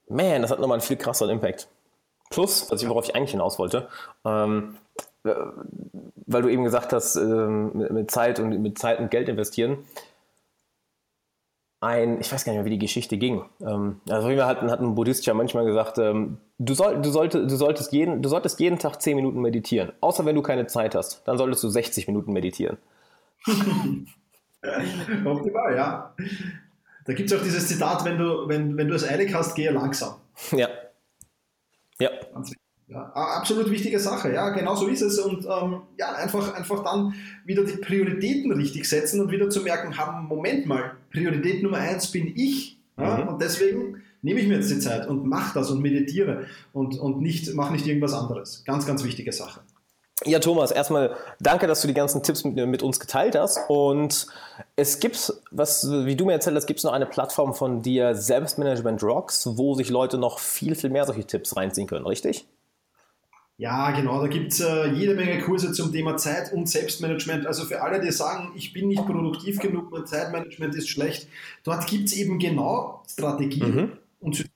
man, 0.07 0.41
das 0.41 0.49
hat 0.49 0.59
nochmal 0.59 0.77
einen 0.77 0.87
viel 0.87 0.97
krasseren 0.97 1.29
Impact. 1.29 1.67
Plus, 2.31 2.71
was 2.71 2.81
ich, 2.81 2.89
worauf 2.89 3.05
ich 3.07 3.15
eigentlich 3.15 3.31
hinaus 3.31 3.59
wollte, 3.59 3.87
ähm, 4.25 4.77
äh, 5.23 5.35
weil 6.25 6.41
du 6.41 6.49
eben 6.49 6.63
gesagt 6.63 6.93
hast, 6.93 7.15
ähm, 7.17 7.73
mit 7.91 8.09
Zeit 8.09 8.39
und 8.39 8.59
mit 8.61 8.79
Zeit 8.79 8.99
und 8.99 9.11
Geld 9.11 9.29
investieren. 9.29 9.77
Ein, 11.81 12.21
ich 12.21 12.31
weiß 12.31 12.45
gar 12.45 12.53
nicht 12.53 12.59
mehr, 12.59 12.65
wie 12.65 12.77
die 12.77 12.79
Geschichte 12.79 13.17
ging. 13.17 13.43
Ähm, 13.59 14.01
also 14.09 14.29
hat, 14.29 14.61
hat 14.61 14.79
ein 14.79 14.95
buddhistischer 14.95 15.33
manchmal 15.33 15.65
gesagt, 15.65 15.97
ähm, 15.97 16.37
du, 16.57 16.73
soll, 16.73 17.01
du, 17.01 17.09
sollte, 17.09 17.45
du, 17.47 17.55
solltest 17.55 17.91
jeden, 17.91 18.21
du 18.21 18.29
solltest 18.29 18.59
jeden 18.59 18.79
Tag 18.79 19.01
10 19.01 19.15
Minuten 19.15 19.41
meditieren. 19.41 19.91
Außer 19.99 20.25
wenn 20.25 20.35
du 20.35 20.41
keine 20.41 20.67
Zeit 20.67 20.95
hast, 20.95 21.27
dann 21.27 21.37
solltest 21.37 21.63
du 21.63 21.69
60 21.69 22.07
Minuten 22.07 22.31
meditieren. 22.33 22.77
Optimal, 25.25 25.75
ja. 25.75 26.15
Da 27.05 27.13
gibt 27.13 27.31
es 27.31 27.37
auch 27.37 27.43
dieses 27.43 27.67
Zitat, 27.67 28.05
wenn 28.05 28.17
du, 28.17 28.47
wenn, 28.47 28.77
wenn 28.77 28.87
du 28.87 28.93
es 28.93 29.07
eilig 29.07 29.33
hast, 29.33 29.55
gehe 29.55 29.71
langsam. 29.71 30.15
Ja. 30.51 30.69
Ja. 32.01 32.09
Ja, 32.87 33.09
absolut 33.13 33.71
wichtige 33.71 33.99
Sache, 34.01 34.33
ja, 34.33 34.49
genau 34.49 34.75
so 34.75 34.87
ist 34.87 35.01
es. 35.01 35.17
Und 35.17 35.45
ähm, 35.45 35.83
ja, 35.97 36.11
einfach, 36.11 36.53
einfach 36.55 36.83
dann 36.83 37.13
wieder 37.45 37.63
die 37.63 37.77
Prioritäten 37.77 38.51
richtig 38.51 38.89
setzen 38.89 39.21
und 39.21 39.31
wieder 39.31 39.49
zu 39.49 39.61
merken, 39.61 39.97
haben, 39.97 40.27
Moment 40.27 40.65
mal, 40.65 40.97
Priorität 41.09 41.63
Nummer 41.63 41.77
eins 41.77 42.11
bin 42.11 42.33
ich. 42.35 42.77
Ja, 42.97 43.17
mhm. 43.17 43.29
Und 43.29 43.41
deswegen 43.41 44.01
nehme 44.21 44.41
ich 44.41 44.47
mir 44.47 44.55
jetzt 44.55 44.69
die 44.69 44.79
Zeit 44.79 45.07
und 45.07 45.25
mache 45.25 45.53
das 45.57 45.71
und 45.71 45.81
meditiere 45.81 46.47
und, 46.73 46.99
und 46.99 47.21
nicht, 47.21 47.53
mache 47.55 47.71
nicht 47.71 47.87
irgendwas 47.87 48.13
anderes. 48.13 48.63
Ganz, 48.65 48.85
ganz 48.85 49.05
wichtige 49.05 49.31
Sache. 49.31 49.61
Ja, 50.25 50.39
Thomas, 50.39 50.71
erstmal 50.71 51.15
danke, 51.39 51.65
dass 51.65 51.81
du 51.81 51.87
die 51.87 51.95
ganzen 51.95 52.21
Tipps 52.21 52.43
mit, 52.43 52.55
mit 52.67 52.83
uns 52.83 52.99
geteilt 52.99 53.35
hast. 53.35 53.59
Und 53.69 54.27
es 54.75 54.99
gibt, 54.99 55.33
was, 55.49 55.89
wie 55.89 56.15
du 56.15 56.25
mir 56.25 56.33
erzählt 56.33 56.55
hast, 56.55 56.67
gibt 56.67 56.79
es 56.79 56.83
noch 56.83 56.93
eine 56.93 57.07
Plattform 57.07 57.55
von 57.55 57.81
dir, 57.81 58.13
Selbstmanagement 58.13 59.01
Rocks, 59.01 59.47
wo 59.57 59.73
sich 59.73 59.89
Leute 59.89 60.19
noch 60.19 60.37
viel, 60.37 60.75
viel 60.75 60.91
mehr 60.91 61.05
solche 61.05 61.25
Tipps 61.25 61.55
reinziehen 61.57 61.87
können, 61.87 62.05
richtig? 62.05 62.45
Ja, 63.57 63.91
genau, 63.91 64.19
da 64.19 64.27
gibt 64.27 64.53
es 64.53 64.59
äh, 64.59 64.87
jede 64.87 65.13
Menge 65.13 65.39
Kurse 65.39 65.71
zum 65.71 65.91
Thema 65.91 66.17
Zeit 66.17 66.51
und 66.51 66.67
Selbstmanagement. 66.67 67.45
Also 67.45 67.65
für 67.65 67.81
alle, 67.81 68.01
die 68.01 68.11
sagen, 68.11 68.53
ich 68.55 68.73
bin 68.73 68.87
nicht 68.87 69.05
produktiv 69.05 69.59
genug, 69.59 69.91
mein 69.91 70.05
Zeitmanagement 70.07 70.73
ist 70.75 70.89
schlecht, 70.89 71.27
dort 71.63 71.85
gibt 71.85 72.07
es 72.07 72.13
eben 72.13 72.39
genau 72.39 73.03
Strategien 73.07 73.75
mhm. 73.75 73.91
und 74.19 74.50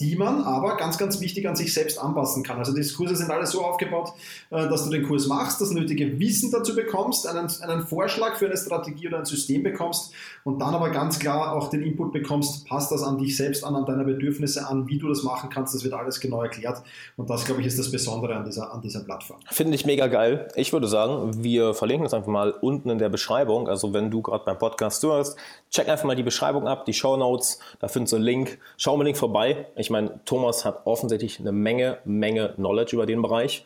Die 0.00 0.16
man 0.16 0.42
aber 0.42 0.76
ganz, 0.76 0.96
ganz 0.96 1.20
wichtig 1.20 1.46
an 1.46 1.54
sich 1.54 1.74
selbst 1.74 1.98
anpassen 1.98 2.42
kann. 2.42 2.58
Also 2.58 2.72
die 2.72 2.86
Kurse 2.94 3.14
sind 3.14 3.30
alle 3.30 3.46
so 3.46 3.62
aufgebaut, 3.62 4.12
äh, 4.50 4.68
dass 4.68 4.84
du 4.84 4.90
den 4.90 5.06
Kurs 5.06 5.26
machst, 5.26 5.60
das 5.60 5.70
nötige 5.70 6.18
Wissen 6.18 6.50
dazu 6.50 6.74
bekommst, 6.74 7.26
einen, 7.26 7.48
einen 7.62 7.86
Vorschlag 7.86 8.36
für 8.36 8.46
eine 8.46 8.56
Strategie 8.56 9.08
oder 9.08 9.18
ein 9.18 9.26
System 9.26 9.62
bekommst 9.62 10.12
und 10.44 10.60
dann 10.60 10.74
aber 10.74 10.90
ganz 10.90 11.18
klar 11.18 11.52
auch 11.52 11.68
den 11.68 11.82
Input 11.82 12.12
bekommst, 12.12 12.66
passt 12.66 12.90
das 12.90 13.02
an 13.02 13.18
dich 13.18 13.36
selbst 13.36 13.62
an, 13.64 13.76
an 13.76 13.84
deine 13.84 14.04
Bedürfnisse 14.04 14.66
an, 14.66 14.88
wie 14.88 14.98
du 14.98 15.08
das 15.08 15.22
machen 15.22 15.50
kannst, 15.50 15.74
das 15.74 15.84
wird 15.84 15.92
alles 15.92 16.20
genau 16.20 16.42
erklärt 16.42 16.82
und 17.16 17.28
das, 17.28 17.44
glaube 17.44 17.60
ich, 17.60 17.66
ist 17.66 17.78
das 17.78 17.90
Besondere 17.90 18.36
an 18.36 18.44
dieser, 18.44 18.72
an 18.72 18.80
dieser 18.80 19.00
Plattform. 19.00 19.40
Finde 19.50 19.74
ich 19.74 19.84
mega 19.84 20.06
geil. 20.06 20.48
Ich 20.54 20.72
würde 20.72 20.88
sagen, 20.88 21.44
wir 21.44 21.74
verlinken 21.74 22.04
das 22.04 22.14
einfach 22.14 22.32
mal 22.32 22.50
unten 22.50 22.88
in 22.88 22.98
der 22.98 23.10
Beschreibung, 23.10 23.68
also 23.68 23.92
wenn 23.92 24.10
du 24.10 24.22
gerade 24.22 24.44
beim 24.44 24.58
Podcast 24.58 25.02
zuhörst, 25.02 25.36
check 25.70 25.88
einfach 25.88 26.04
mal 26.04 26.16
die 26.16 26.22
Beschreibung 26.22 26.66
ab, 26.66 26.86
die 26.86 26.94
Show 26.94 27.16
Notes, 27.16 27.58
da 27.78 27.88
findest 27.88 28.12
du 28.12 28.16
einen 28.16 28.24
Link, 28.24 28.58
schau 28.78 28.96
mal 28.96 29.04
Link 29.04 29.18
vorbei, 29.18 29.49
dabei. 29.50 29.66
Ich 29.76 29.90
meine, 29.90 30.20
Thomas 30.24 30.64
hat 30.64 30.86
offensichtlich 30.86 31.40
eine 31.40 31.52
Menge, 31.52 31.98
Menge 32.04 32.54
Knowledge 32.56 32.96
über 32.96 33.06
den 33.06 33.22
Bereich. 33.22 33.64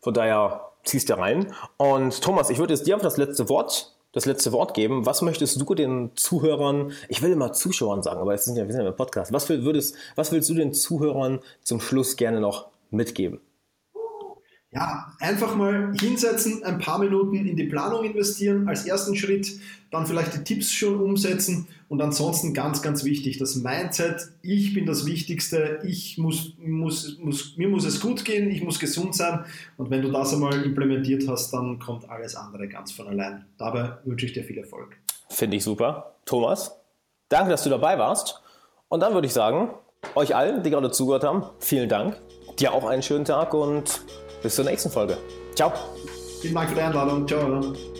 Von 0.00 0.14
daher 0.14 0.70
ziehst 0.84 1.08
du 1.08 1.18
rein. 1.18 1.52
Und 1.76 2.20
Thomas, 2.22 2.50
ich 2.50 2.58
würde 2.58 2.74
jetzt 2.74 2.86
dir 2.86 2.94
einfach 2.94 3.06
das 3.06 3.16
letzte 3.16 3.48
Wort 3.48 3.92
das 4.12 4.24
letzte 4.24 4.50
Wort 4.52 4.72
geben. 4.72 5.04
Was 5.04 5.20
möchtest 5.20 5.60
du 5.60 5.74
den 5.74 6.12
Zuhörern, 6.14 6.92
ich 7.10 7.20
will 7.20 7.32
immer 7.32 7.52
Zuschauern 7.52 8.02
sagen, 8.02 8.18
aber 8.18 8.32
es 8.32 8.46
sind 8.46 8.56
ja, 8.56 8.64
wir 8.64 8.72
sind 8.72 8.80
ja 8.80 8.88
im 8.88 8.96
Podcast. 8.96 9.30
Was, 9.30 9.46
würdest, 9.50 9.94
was 10.14 10.32
willst 10.32 10.48
du 10.48 10.54
den 10.54 10.72
Zuhörern 10.72 11.40
zum 11.62 11.80
Schluss 11.80 12.16
gerne 12.16 12.40
noch 12.40 12.68
mitgeben? 12.90 13.40
Ja, 14.76 15.10
einfach 15.20 15.56
mal 15.56 15.94
hinsetzen, 15.98 16.62
ein 16.62 16.78
paar 16.78 16.98
Minuten 16.98 17.34
in 17.34 17.56
die 17.56 17.64
Planung 17.64 18.04
investieren 18.04 18.68
als 18.68 18.86
ersten 18.86 19.16
Schritt, 19.16 19.58
dann 19.90 20.06
vielleicht 20.06 20.34
die 20.34 20.44
Tipps 20.44 20.70
schon 20.70 21.00
umsetzen 21.00 21.66
und 21.88 22.02
ansonsten 22.02 22.52
ganz, 22.52 22.82
ganz 22.82 23.02
wichtig, 23.02 23.38
das 23.38 23.56
Mindset, 23.56 24.28
ich 24.42 24.74
bin 24.74 24.84
das 24.84 25.06
Wichtigste, 25.06 25.78
ich 25.82 26.18
muss, 26.18 26.52
muss, 26.58 27.16
muss, 27.18 27.56
mir 27.56 27.68
muss 27.68 27.86
es 27.86 28.00
gut 28.00 28.26
gehen, 28.26 28.50
ich 28.50 28.62
muss 28.62 28.78
gesund 28.78 29.16
sein 29.16 29.46
und 29.78 29.90
wenn 29.90 30.02
du 30.02 30.12
das 30.12 30.34
einmal 30.34 30.62
implementiert 30.62 31.26
hast, 31.26 31.52
dann 31.52 31.78
kommt 31.78 32.10
alles 32.10 32.36
andere 32.36 32.68
ganz 32.68 32.92
von 32.92 33.06
allein. 33.08 33.46
Dabei 33.56 33.96
wünsche 34.04 34.26
ich 34.26 34.34
dir 34.34 34.44
viel 34.44 34.58
Erfolg. 34.58 34.98
Finde 35.30 35.56
ich 35.56 35.64
super. 35.64 36.16
Thomas, 36.26 36.72
danke, 37.30 37.50
dass 37.50 37.64
du 37.64 37.70
dabei 37.70 37.98
warst 37.98 38.42
und 38.88 39.00
dann 39.00 39.14
würde 39.14 39.26
ich 39.26 39.32
sagen, 39.32 39.70
euch 40.14 40.36
allen, 40.36 40.62
die 40.62 40.68
gerade 40.68 40.90
zugehört 40.90 41.24
haben, 41.24 41.44
vielen 41.60 41.88
Dank. 41.88 42.20
Dir 42.58 42.74
auch 42.74 42.84
einen 42.84 43.02
schönen 43.02 43.24
Tag 43.24 43.54
und 43.54 44.02
bis 44.46 44.54
zur 44.54 44.64
nächsten 44.64 44.90
Folge. 44.90 45.18
Ciao. 45.56 45.72
Vielen 46.40 46.54
Dank 46.54 46.68
für 46.68 46.76
die 46.76 46.80
Einladung. 46.82 47.26
Ciao. 47.26 47.74